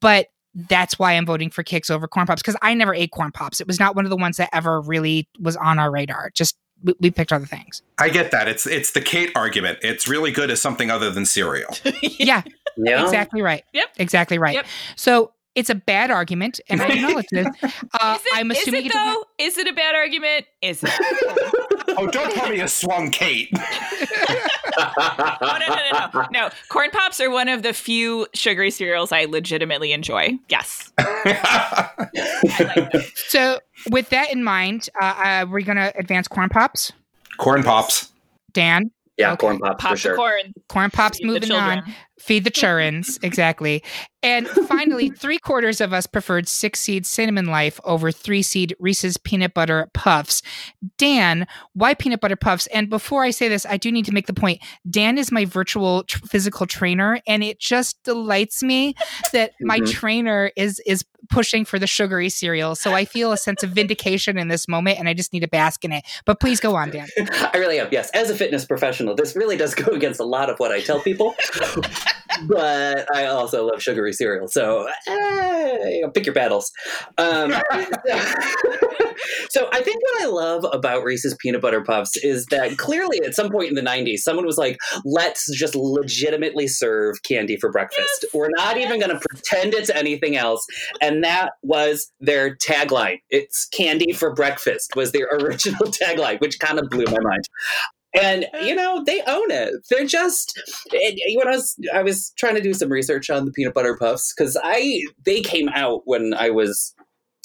But 0.01 0.29
that's 0.55 0.99
why 0.99 1.13
I'm 1.13 1.27
voting 1.27 1.51
for 1.51 1.65
Kix 1.65 1.91
over 1.91 2.07
corn 2.07 2.27
pops 2.27 2.43
because 2.43 2.57
I 2.63 2.75
never 2.75 2.95
ate 2.95 3.11
corn 3.11 3.33
pops. 3.33 3.61
It 3.61 3.67
was 3.67 3.81
not 3.81 3.97
one 3.97 4.05
of 4.05 4.11
the 4.11 4.17
ones 4.17 4.37
that 4.37 4.51
ever 4.53 4.81
really 4.81 5.29
was 5.41 5.57
on 5.57 5.79
our 5.79 5.91
radar. 5.91 6.31
Just 6.35 6.57
we, 6.83 6.95
we 7.01 7.11
picked 7.11 7.33
other 7.33 7.47
things. 7.47 7.83
I 7.99 8.09
get 8.09 8.31
that. 8.33 8.49
It's 8.49 8.67
it's 8.67 8.93
the 8.93 9.01
Kate 9.01 9.31
argument. 9.35 9.79
It's 9.83 10.07
really 10.09 10.31
good 10.33 10.51
as 10.51 10.61
something 10.61 10.91
other 10.91 11.11
than 11.11 11.27
cereal. 11.27 11.75
Yeah, 12.03 12.43
Yeah. 12.77 13.03
exactly 13.05 13.43
right. 13.43 13.65
Yep. 13.73 13.89
Exactly 13.99 14.39
right. 14.39 14.55
Yep. 14.55 14.67
So 14.97 15.33
it's 15.55 15.69
a 15.71 15.75
bad 15.75 16.11
argument, 16.11 16.61
and 16.69 16.81
I 16.81 16.89
acknowledge 16.89 17.27
this. 17.31 17.47
Uh, 18.01 18.17
is 18.19 18.27
it, 18.27 18.33
I'm 18.35 18.51
is 18.51 18.59
assuming 18.59 18.87
it 18.87 18.87
it 18.87 18.93
though? 18.95 19.25
Is 19.39 19.59
it 19.59 19.69
a 19.69 19.73
bad 19.75 19.95
argument? 19.95 20.47
Is 20.63 20.83
it? 20.83 20.91
oh, 21.99 22.09
don't 22.11 22.33
tell 22.33 22.49
me 22.49 22.57
you 22.57 22.69
swung 22.69 23.11
Kate. 23.11 23.51
Oh 24.79 25.59
no 25.59 25.67
no 25.67 25.75
no 25.75 26.11
no 26.13 26.27
no! 26.31 26.51
Corn 26.69 26.91
pops 26.91 27.21
are 27.21 27.31
one 27.31 27.49
of 27.49 27.63
the 27.63 27.73
few 27.73 28.27
sugary 28.35 28.71
cereals 28.71 29.13
I 29.13 29.25
legitimately 29.25 29.93
enjoy. 29.93 30.39
Yes, 30.49 30.93
like. 30.99 32.93
So 33.29 33.59
with 33.91 34.11
that 34.11 34.33
in 34.33 34.45
mind, 34.45 34.89
uh, 35.01 35.05
uh, 35.05 35.47
we're 35.49 35.63
gonna 35.63 35.93
advance 35.97 36.29
corn 36.29 36.49
pops. 36.49 36.93
Corn 37.39 37.63
pops. 37.63 38.13
Dan, 38.53 38.91
yeah, 39.19 39.33
Okay. 39.33 39.41
corn 39.47 39.59
pops 39.59 39.83
Pop 39.83 39.91
for 39.93 39.97
sure. 39.97 40.17
corn. 40.17 40.53
corn 40.69 40.91
pops 40.91 41.19
feed 41.19 41.27
moving 41.27 41.53
on. 41.53 41.83
Feed 42.21 42.45
the 42.45 42.51
churns, 42.51 43.19
exactly. 43.23 43.83
And 44.23 44.47
finally, 44.49 45.11
three 45.19 45.39
quarters 45.39 45.81
of 45.81 45.93
us 45.93 46.07
preferred 46.07 46.47
six 46.49 46.79
seed 46.79 47.05
cinnamon 47.05 47.47
life 47.47 47.81
over 47.85 48.13
three 48.13 48.43
seed 48.43 48.77
Reese's 48.79 49.17
peanut 49.17 49.55
butter 49.55 49.89
puffs. 49.93 50.41
Dan, 50.99 51.47
why 51.75 51.95
peanut 51.95 52.21
butter 52.21 52.37
puffs? 52.37 52.69
And 52.69 52.89
before 52.89 53.25
I 53.25 53.31
say 53.31 53.49
this, 53.49 53.67
I 53.67 53.77
do 53.77 53.91
need 53.91 54.05
to 54.05 54.13
make 54.13 54.29
the 54.29 54.35
point 54.35 54.61
Dan 54.89 55.19
is 55.19 55.33
my 55.33 55.45
virtual 55.45 56.05
tr- 56.05 56.25
physical 56.27 56.67
trainer, 56.67 57.21
and 57.27 57.43
it 57.43 57.59
just 57.59 58.01
delights 58.05 58.63
me 58.63 58.95
that 59.33 59.53
my 59.61 59.81
Mhm. 59.81 59.91
trainer 59.91 60.53
is 60.57 60.81
is 60.87 61.05
pushing 61.33 61.65
for 61.65 61.79
the 61.79 61.87
sugary 61.87 62.29
cereal. 62.29 62.75
So 62.75 62.93
I 62.93 63.05
feel 63.05 63.33
a 63.33 63.37
sense 63.37 63.63
of 63.63 63.71
vindication 63.71 64.39
in 64.39 64.49
this 64.49 64.69
moment, 64.69 64.99
and 64.99 65.09
I 65.09 65.15
just 65.15 65.33
need 65.33 65.41
to 65.41 65.49
bask 65.49 65.85
in 65.85 65.93
it. 65.93 66.05
But 66.27 66.39
please 66.39 66.61
go 66.61 66.77
on, 66.77 66.91
Dan. 66.91 67.09
I 67.19 67.57
really 67.57 67.81
am. 67.81 67.89
Yes, 67.91 68.11
as 68.15 68.31
a 68.31 68.37
fitness 68.37 68.65
professional, 68.65 69.15
this 69.15 69.35
really 69.35 69.57
does 69.57 69.75
go 69.75 69.93
against 69.93 70.21
a 70.21 70.25
lot 70.25 70.51
of 70.51 70.59
what 70.59 70.71
I 70.71 70.81
tell 70.81 71.01
people. 71.01 71.35
but 72.47 73.09
I 73.15 73.27
also 73.27 73.67
love 73.67 73.83
sugary 73.83 74.13
cereal, 74.13 74.49
so 74.49 74.87
eh, 75.09 75.89
you 75.89 76.03
know, 76.03 76.11
pick 76.11 76.27
your 76.27 76.35
battles. 76.35 76.71
Um, 77.19 77.51
so 79.51 79.69
I 79.73 79.83
think 79.83 80.03
what 80.03 80.23
I 80.23 80.27
love 80.27 80.67
about 80.73 81.05
Reese's 81.05 81.37
peanut 81.41 81.63
butter 81.63 81.83
puffs 81.83 82.17
is 82.17 82.47
that 82.47 82.77
clearly 82.79 83.21
at 83.25 83.35
some 83.35 83.51
point 83.51 83.69
in 83.69 83.75
the 83.75 83.83
90s, 83.83 84.19
someone 84.19 84.47
was 84.47 84.59
like, 84.59 84.79
let's 85.05 85.51
just 85.57 85.75
legitimately 85.75 86.69
serve 86.69 87.23
candy 87.23 87.57
for 87.57 87.71
breakfast. 87.71 88.27
We're 88.35 88.51
not 88.57 88.77
even 88.77 89.01
going 89.01 89.13
to 89.13 89.21
pretend 89.29 89.75
it's 89.75 89.91
anything 89.91 90.37
else. 90.37 90.67
And 91.01 91.22
that 91.25 91.53
was 91.63 92.11
their 92.21 92.57
tagline. 92.57 93.19
It's 93.31 93.67
candy 93.67 94.13
for 94.13 94.35
breakfast 94.35 94.95
was 94.97 95.13
their 95.13 95.27
original 95.33 95.87
tagline, 95.87 96.41
which 96.41 96.59
kind 96.59 96.79
of 96.79 96.89
blew 96.91 97.05
my 97.05 97.19
mind. 97.21 97.45
And 98.15 98.47
you 98.63 98.75
know 98.75 99.03
they 99.05 99.23
own 99.23 99.51
it. 99.51 99.73
They're 99.89 100.07
just 100.07 100.61
when 100.93 101.49
i 101.49 101.53
was 101.53 101.77
i 101.95 102.03
was 102.03 102.33
trying 102.37 102.55
to 102.55 102.61
do 102.61 102.75
some 102.75 102.91
research 102.91 103.31
on 103.31 103.47
the 103.47 103.53
peanut 103.53 103.73
butter 103.73 103.97
puffs 103.97 104.35
because 104.37 104.59
i 104.63 105.01
they 105.25 105.41
came 105.41 105.71
out 105.71 106.03
when 106.05 106.35
i 106.35 106.51
was 106.51 106.95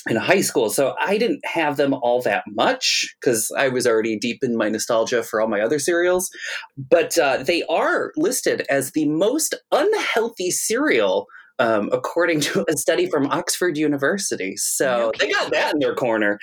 in 0.10 0.18
high 0.18 0.42
school 0.42 0.70
so 0.70 0.94
i 1.00 1.18
didn't 1.18 1.40
have 1.46 1.78
them 1.78 1.94
all 1.94 2.22
that 2.22 2.44
much 2.50 3.16
because 3.22 3.50
i 3.58 3.70
was 3.70 3.88
already 3.88 4.20
deep 4.20 4.40
in 4.42 4.58
my 4.58 4.68
nostalgia 4.68 5.24
for 5.24 5.40
all 5.40 5.48
my 5.48 5.62
other 5.62 5.80
cereals. 5.80 6.30
But 6.78 7.18
uh, 7.18 7.44
they 7.44 7.63
are 7.63 8.12
listed 8.18 8.66
as 8.70 8.92
the 8.92 9.08
most 9.08 9.56
unhealthy 9.72 10.52
cereal 10.52 11.28
um, 11.60 11.89
according 11.91 12.39
to 12.39 12.65
a 12.70 12.78
study 12.78 13.10
from 13.10 13.28
oxford 13.28 13.78
university 13.78 14.56
so 14.58 15.12
they 15.20 15.32
got 15.32 15.52
that 15.52 15.74
in 15.74 15.80
their 15.80 15.96
corner 15.96 16.39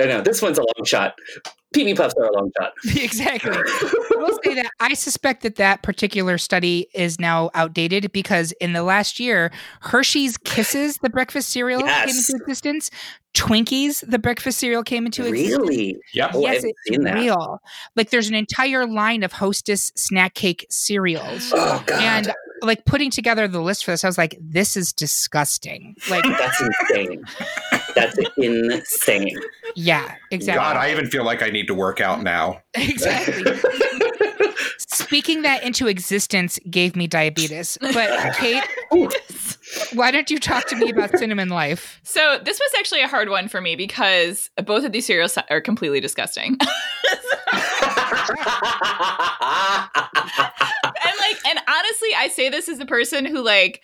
I 0.00 0.06
know 0.06 0.20
this 0.20 0.42
one's 0.42 0.58
a 0.58 0.62
long 0.62 0.84
shot. 0.84 1.18
PB 1.74 1.96
Puffs 1.96 2.14
are 2.18 2.24
a 2.24 2.32
long 2.32 2.50
shot. 2.58 2.72
exactly. 2.96 3.52
I 3.52 4.14
will 4.16 4.38
say 4.42 4.54
that 4.54 4.70
I 4.80 4.94
suspect 4.94 5.42
that 5.42 5.56
that 5.56 5.82
particular 5.82 6.36
study 6.36 6.88
is 6.94 7.20
now 7.20 7.50
outdated 7.54 8.10
because 8.10 8.52
in 8.60 8.72
the 8.72 8.82
last 8.82 9.20
year, 9.20 9.52
Hershey's 9.80 10.36
Kisses, 10.36 10.98
the 10.98 11.10
breakfast 11.10 11.50
cereal, 11.50 11.80
yes. 11.80 12.06
came 12.06 12.16
into 12.16 12.42
existence. 12.42 12.90
Twinkies, 13.34 14.02
the 14.08 14.18
breakfast 14.18 14.58
cereal, 14.58 14.82
came 14.82 15.06
into 15.06 15.24
existence. 15.24 15.68
Really? 15.68 15.96
Yep. 16.14 16.30
Oh, 16.34 16.40
yes, 16.40 16.64
it's 16.64 16.98
real. 17.14 17.60
Like 17.94 18.10
there's 18.10 18.28
an 18.28 18.34
entire 18.34 18.86
line 18.86 19.22
of 19.22 19.32
Hostess 19.32 19.92
snack 19.94 20.34
cake 20.34 20.66
cereals. 20.68 21.52
Oh 21.54 21.82
God. 21.86 22.02
And 22.02 22.34
like 22.62 22.84
putting 22.84 23.10
together 23.10 23.48
the 23.48 23.60
list 23.60 23.84
for 23.84 23.90
this, 23.90 24.04
I 24.04 24.08
was 24.08 24.18
like, 24.18 24.36
this 24.40 24.76
is 24.76 24.92
disgusting. 24.92 25.96
Like 26.08 26.24
that's 26.38 26.60
insane. 26.60 27.24
That's 27.94 28.18
insane. 28.36 29.38
Yeah, 29.74 30.14
exactly. 30.30 30.62
God, 30.62 30.76
I 30.76 30.90
even 30.90 31.06
feel 31.06 31.24
like 31.24 31.42
I 31.42 31.50
need 31.50 31.66
to 31.66 31.74
work 31.74 32.00
out 32.00 32.22
now. 32.22 32.60
Exactly. 32.74 33.58
Speaking 34.92 35.42
that 35.42 35.62
into 35.62 35.88
existence 35.88 36.58
gave 36.70 36.94
me 36.94 37.06
diabetes. 37.06 37.78
But 37.80 38.34
Kate, 38.36 38.62
why 39.92 40.10
don't 40.10 40.30
you 40.30 40.38
talk 40.38 40.66
to 40.66 40.76
me 40.76 40.90
about 40.90 41.16
cinnamon 41.18 41.48
life? 41.48 42.00
So 42.04 42.38
this 42.44 42.58
was 42.58 42.70
actually 42.78 43.02
a 43.02 43.08
hard 43.08 43.28
one 43.28 43.48
for 43.48 43.60
me 43.60 43.76
because 43.76 44.50
both 44.64 44.84
of 44.84 44.92
these 44.92 45.06
cereals 45.06 45.36
are 45.48 45.60
completely 45.60 46.00
disgusting. 46.00 46.52
and 46.52 46.60
like, 51.18 51.38
and 51.46 51.58
honestly, 51.68 52.09
I 52.20 52.28
say 52.28 52.50
this 52.50 52.68
as 52.68 52.78
a 52.78 52.86
person 52.86 53.24
who 53.24 53.42
like 53.42 53.82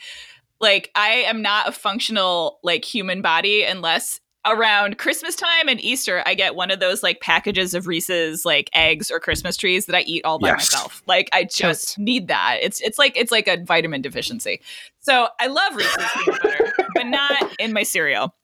like 0.60 0.90
I 0.94 1.24
am 1.26 1.40
not 1.40 1.68
a 1.68 1.72
functional 1.72 2.60
like 2.62 2.84
human 2.84 3.22
body 3.22 3.64
unless 3.64 4.20
around 4.44 4.98
Christmas 4.98 5.34
time 5.34 5.68
and 5.68 5.80
Easter, 5.80 6.22
I 6.24 6.34
get 6.34 6.54
one 6.54 6.70
of 6.70 6.78
those 6.78 7.02
like 7.02 7.20
packages 7.20 7.72
of 7.72 7.86
Reese's 7.86 8.44
like 8.44 8.68
eggs 8.74 9.10
or 9.10 9.20
Christmas 9.20 9.56
trees 9.56 9.86
that 9.86 9.96
I 9.96 10.02
eat 10.02 10.24
all 10.26 10.38
by 10.38 10.48
yes. 10.48 10.72
myself. 10.72 11.02
Like 11.06 11.30
I 11.32 11.44
just 11.44 11.98
need 11.98 12.28
that. 12.28 12.58
It's 12.60 12.80
it's 12.82 12.98
like 12.98 13.16
it's 13.16 13.32
like 13.32 13.48
a 13.48 13.64
vitamin 13.64 14.02
deficiency. 14.02 14.60
So 15.00 15.28
I 15.40 15.46
love 15.46 15.74
Reese's 15.74 16.04
peanut 16.14 16.42
butter, 16.42 16.72
but 16.94 17.06
not 17.06 17.56
in 17.58 17.72
my 17.72 17.84
cereal 17.84 18.34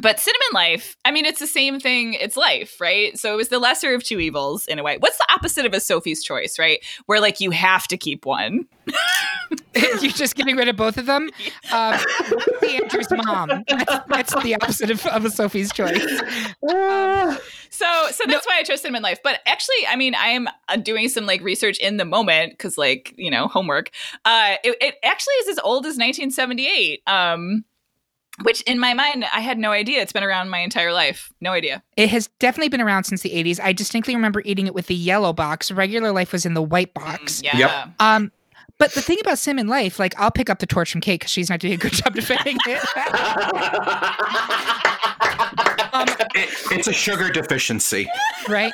but 0.00 0.18
cinnamon 0.18 0.48
life 0.52 0.96
i 1.04 1.10
mean 1.10 1.24
it's 1.24 1.40
the 1.40 1.46
same 1.46 1.78
thing 1.80 2.14
it's 2.14 2.36
life 2.36 2.78
right? 2.80 3.18
So 3.18 3.32
it 3.32 3.36
was 3.36 3.48
the 3.48 3.58
lesser 3.58 3.94
of 3.94 4.02
two 4.02 4.20
evils 4.20 4.66
in 4.66 4.78
a 4.78 4.82
way. 4.82 4.98
What's 4.98 5.18
the 5.18 5.26
opposite 5.32 5.66
of 5.66 5.74
a 5.74 5.80
sophie's 5.80 6.22
choice 6.22 6.58
right? 6.58 6.84
Where 7.06 7.20
like 7.20 7.40
you 7.40 7.50
have 7.50 7.86
to 7.88 7.96
keep 7.96 8.26
one. 8.26 8.66
You're 9.74 10.12
just 10.12 10.34
getting 10.34 10.56
rid 10.56 10.68
of 10.68 10.76
both 10.76 10.98
of 10.98 11.06
them? 11.06 11.30
Um, 11.70 11.98
the 12.60 12.80
andrew's 12.82 13.08
mom. 13.10 13.64
That's, 13.68 14.06
that's 14.08 14.42
the 14.42 14.54
opposite 14.54 14.90
of, 14.90 15.04
of, 15.06 15.24
a 15.26 15.30
sophie's 15.30 15.70
choice. 15.70 16.02
Um, 16.62 17.38
so 17.68 18.06
so 18.10 18.24
that's 18.26 18.46
why 18.46 18.58
i 18.58 18.62
chose 18.62 18.80
cinnamon 18.80 19.02
life. 19.02 19.18
But 19.22 19.40
actually 19.46 19.86
i 19.88 19.96
mean 19.96 20.14
i 20.14 20.28
am 20.28 20.48
uh, 20.68 20.76
doing 20.76 21.08
some 21.08 21.26
like 21.26 21.42
research 21.42 21.78
in 21.78 21.98
the 21.98 22.04
moment 22.04 22.52
because 22.52 22.78
like 22.78 23.14
you 23.16 23.30
know 23.30 23.48
homework. 23.48 23.90
Uh 24.24 24.54
it, 24.64 24.76
it 24.80 24.94
actually 25.02 25.34
is 25.34 25.48
as 25.48 25.58
old 25.58 25.84
as 25.84 25.98
1978 25.98 27.02
um 27.06 27.64
which 28.42 28.62
in 28.62 28.78
my 28.78 28.94
mind 28.94 29.24
i 29.32 29.40
had 29.40 29.58
no 29.58 29.70
idea. 29.72 30.00
It's 30.02 30.12
been 30.12 30.24
around 30.24 30.50
my 30.50 30.58
entire 30.58 30.92
life. 30.92 31.32
No 31.40 31.52
idea. 31.52 31.82
It 31.96 32.08
has 32.10 32.28
definitely 32.38 32.68
been 32.68 32.80
around 32.80 33.04
since 33.04 33.22
the 33.22 33.30
80s 33.30 33.60
i 33.62 33.72
distinctly 33.72 34.14
remember 34.14 34.42
eating 34.44 34.66
it 34.66 34.74
with 34.74 34.86
the 34.86 34.94
yellow 34.94 35.32
box. 35.32 35.70
Regular 35.70 36.12
life 36.12 36.32
was 36.32 36.46
in 36.46 36.54
the 36.54 36.62
white 36.62 36.94
box. 36.94 37.40
mm, 37.40 37.44
yeah. 37.44 37.58
Yep. 37.58 37.88
um 38.00 38.32
but 38.78 38.92
the 38.92 39.02
thing 39.02 39.18
about 39.20 39.38
cinnamon 39.38 39.66
life 39.66 39.98
like 39.98 40.14
i'll 40.18 40.30
pick 40.30 40.48
up 40.50 40.58
the 40.60 40.66
torch 40.66 40.92
from 40.92 41.00
kate 41.00 41.20
because 41.20 41.30
she's 41.32 41.50
not 41.50 41.60
doing 41.60 41.74
a 41.74 41.76
good 41.76 41.92
job 41.92 42.14
defending 42.14 42.56
it. 42.66 42.82
Um, 45.90 46.06
it, 46.34 46.50
it's 46.70 46.86
a 46.86 46.92
sugar 46.92 47.30
deficiency. 47.30 48.08
Right 48.46 48.72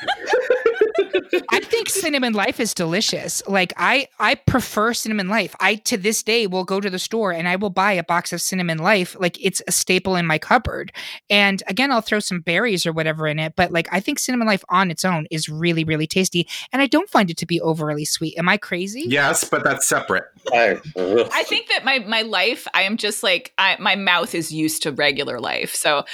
I 1.51 1.61
think 1.61 1.89
cinnamon 1.89 2.33
life 2.33 2.61
is 2.61 2.75
delicious. 2.75 3.43
Like 3.47 3.73
I 3.77 4.09
I 4.19 4.35
prefer 4.35 4.95
cinnamon 4.95 5.29
life. 5.29 5.55
I 5.61 5.77
to 5.77 5.97
this 5.97 6.23
day 6.23 6.47
will 6.47 6.65
go 6.65 6.81
to 6.81 6.91
the 6.91 6.99
store 6.99 7.33
and 7.33 7.49
I 7.49 7.57
will 7.57 7.71
buy 7.71 7.93
a 7.93 8.05
box 8.05 8.33
of 8.33 8.41
cinnamon 8.41 8.79
life. 8.79 9.17
Like 9.19 9.43
it's 9.45 9.63
a 9.67 9.73
staple 9.73 10.17
in 10.17 10.27
my 10.27 10.39
cupboard. 10.39 10.93
And 11.31 11.63
again, 11.67 11.91
I'll 11.91 12.01
throw 12.01 12.21
some 12.21 12.41
berries 12.41 12.87
or 12.87 12.93
whatever 12.93 13.27
in 13.27 13.39
it, 13.39 13.55
but 13.57 13.73
like 13.73 13.89
I 13.93 14.01
think 14.01 14.19
cinnamon 14.19 14.47
life 14.47 14.65
on 14.69 14.91
its 14.91 15.05
own 15.05 15.27
is 15.31 15.49
really 15.49 15.85
really 15.85 16.07
tasty 16.07 16.49
and 16.73 16.83
I 16.83 16.87
don't 16.87 17.11
find 17.11 17.31
it 17.31 17.37
to 17.39 17.47
be 17.47 17.61
overly 17.61 18.05
sweet. 18.05 18.37
Am 18.39 18.49
I 18.49 18.57
crazy? 18.57 19.05
Yes, 19.07 19.45
but 19.45 19.65
that's 19.65 19.87
separate. 19.87 20.25
I, 20.53 20.79
I 20.97 21.43
think 21.45 21.69
that 21.69 21.85
my 21.85 22.01
my 22.01 22.23
life 22.23 22.67
I 22.75 22.83
am 22.83 22.97
just 22.97 23.23
like 23.23 23.53
I, 23.59 23.77
my 23.79 23.97
mouth 23.97 24.35
is 24.35 24.53
used 24.53 24.83
to 24.83 24.93
regular 24.93 25.41
life. 25.41 25.75
So 25.75 26.05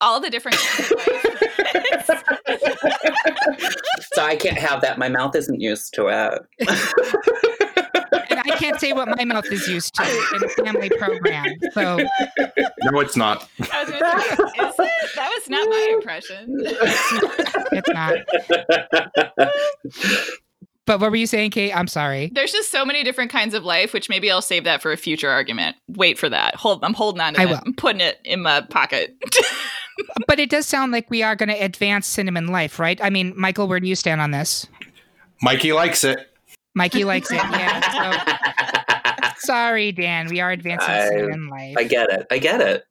all 0.00 0.20
the 0.20 0.30
different 0.30 0.56
so 4.12 4.22
I 4.22 4.36
can't 4.36 4.58
have 4.58 4.80
that. 4.82 4.98
My 4.98 5.08
mouth 5.08 5.34
isn't 5.36 5.60
used 5.60 5.94
to 5.94 6.08
it. 6.08 6.40
and 8.30 8.40
I 8.40 8.56
can't 8.58 8.78
say 8.80 8.92
what 8.92 9.08
my 9.08 9.24
mouth 9.24 9.46
is 9.46 9.66
used 9.68 9.94
to 9.94 10.02
in 10.34 10.44
a 10.44 10.48
family 10.64 10.90
program. 10.90 11.46
So 11.72 11.98
no, 11.98 13.00
it's 13.00 13.16
not. 13.16 13.48
Say, 13.62 13.68
that 13.98 15.30
was 15.34 15.48
not 15.48 15.68
my 15.68 15.90
impression. 15.94 16.56
it's 17.72 17.88
not. 17.88 18.18
But 20.86 20.98
what 21.00 21.10
were 21.10 21.16
you 21.16 21.26
saying, 21.28 21.52
Kate? 21.52 21.72
I'm 21.72 21.86
sorry. 21.86 22.32
There's 22.34 22.50
just 22.50 22.72
so 22.72 22.84
many 22.84 23.04
different 23.04 23.30
kinds 23.30 23.54
of 23.54 23.62
life, 23.64 23.92
which 23.92 24.08
maybe 24.08 24.28
I'll 24.28 24.42
save 24.42 24.64
that 24.64 24.82
for 24.82 24.90
a 24.90 24.96
future 24.96 25.30
argument. 25.30 25.76
Wait 25.88 26.18
for 26.18 26.28
that. 26.28 26.56
Hold. 26.56 26.82
I'm 26.84 26.94
holding 26.94 27.20
on 27.20 27.34
to 27.34 27.40
I 27.40 27.44
that. 27.44 27.50
Will. 27.52 27.60
I'm 27.64 27.74
putting 27.74 28.00
it 28.00 28.18
in 28.24 28.40
my 28.42 28.62
pocket 28.62 29.14
but 30.26 30.38
it 30.40 30.50
does 30.50 30.66
sound 30.66 30.92
like 30.92 31.10
we 31.10 31.22
are 31.22 31.36
going 31.36 31.48
to 31.48 31.54
advance 31.54 32.06
cinnamon 32.06 32.48
life, 32.48 32.78
right? 32.78 33.00
I 33.02 33.10
mean, 33.10 33.32
Michael, 33.36 33.68
where 33.68 33.80
do 33.80 33.86
you 33.86 33.94
stand 33.94 34.20
on 34.20 34.30
this? 34.30 34.66
Mikey 35.42 35.72
likes 35.72 36.04
it. 36.04 36.30
Mikey 36.74 37.04
likes 37.04 37.30
it. 37.30 37.36
Yeah. 37.36 38.36
So, 39.32 39.36
sorry, 39.38 39.92
Dan. 39.92 40.28
We 40.28 40.40
are 40.40 40.50
advancing 40.50 40.90
I, 40.90 41.08
cinnamon 41.08 41.48
life. 41.48 41.76
I 41.78 41.84
get 41.84 42.10
it. 42.10 42.26
I 42.30 42.38
get 42.38 42.60
it. 42.60 42.84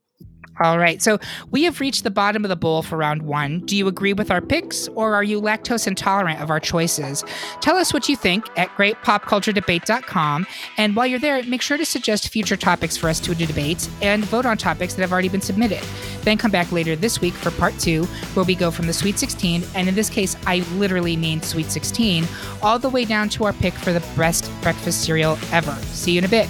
All 0.62 0.78
right. 0.78 1.02
So 1.02 1.20
we 1.52 1.64
have 1.64 1.80
reached 1.80 2.04
the 2.04 2.12
bottom 2.12 2.44
of 2.44 2.50
the 2.50 2.56
bowl 2.56 2.82
for 2.82 2.98
round 2.98 3.22
one. 3.22 3.62
Do 3.62 3.78
you 3.78 3.88
agree 3.88 4.14
with 4.14 4.30
our 4.30 4.42
picks 4.42 4.88
or 4.90 5.16
are 5.16 5.24
you 5.24 5.42
lactose 5.42 5.88
intolerant 5.88 6.42
of 6.42 6.50
our 6.50 6.60
choices? 6.60 7.24
Tell 7.62 7.78
us 7.78 7.94
what 7.94 8.10
you 8.10 8.16
think 8.16 8.46
at 8.58 8.70
greatpopculturedebate.com. 8.70 10.48
And 10.78 10.96
while 10.96 11.08
you're 11.08 11.20
there, 11.20 11.42
make 11.44 11.62
sure 11.62 11.78
to 11.78 11.86
suggest 11.86 12.30
future 12.30 12.58
topics 12.58 12.98
for 12.98 13.10
us 13.10 13.20
to 13.22 13.34
debate 13.34 13.90
and 14.02 14.26
vote 14.26 14.46
on 14.46 14.58
topics 14.58 14.94
that 14.94 15.02
have 15.02 15.12
already 15.12 15.30
been 15.30 15.42
submitted. 15.42 15.84
Then 16.24 16.38
come 16.38 16.52
back 16.52 16.72
later 16.72 16.96
this 16.96 17.22
week 17.22 17.34
for 17.34 17.52
part 17.52 17.78
two, 17.80 18.04
where 18.34 18.46
we 18.46 18.56
go 18.56 18.72
from 18.72 18.88
the 18.88 18.94
Sweet 18.94 19.18
16, 19.18 19.64
and 19.76 19.88
in 19.88 19.96
this 19.96 20.10
case, 20.10 20.36
I 20.46 20.60
literally 20.76 21.16
mean 21.16 21.42
Sweet 21.42 21.72
16, 21.72 22.28
all 22.62 22.80
the 22.80 22.90
way 22.90 23.06
down 23.06 23.30
to 23.30 23.46
our 23.46 23.54
pick 23.54 23.74
for 23.74 23.94
the 23.94 24.02
best 24.18 24.52
breakfast 24.62 25.04
cereal 25.04 25.38
ever. 25.52 25.74
See 25.86 26.14
you 26.14 26.20
in 26.20 26.26
a 26.26 26.30
bit. 26.30 26.50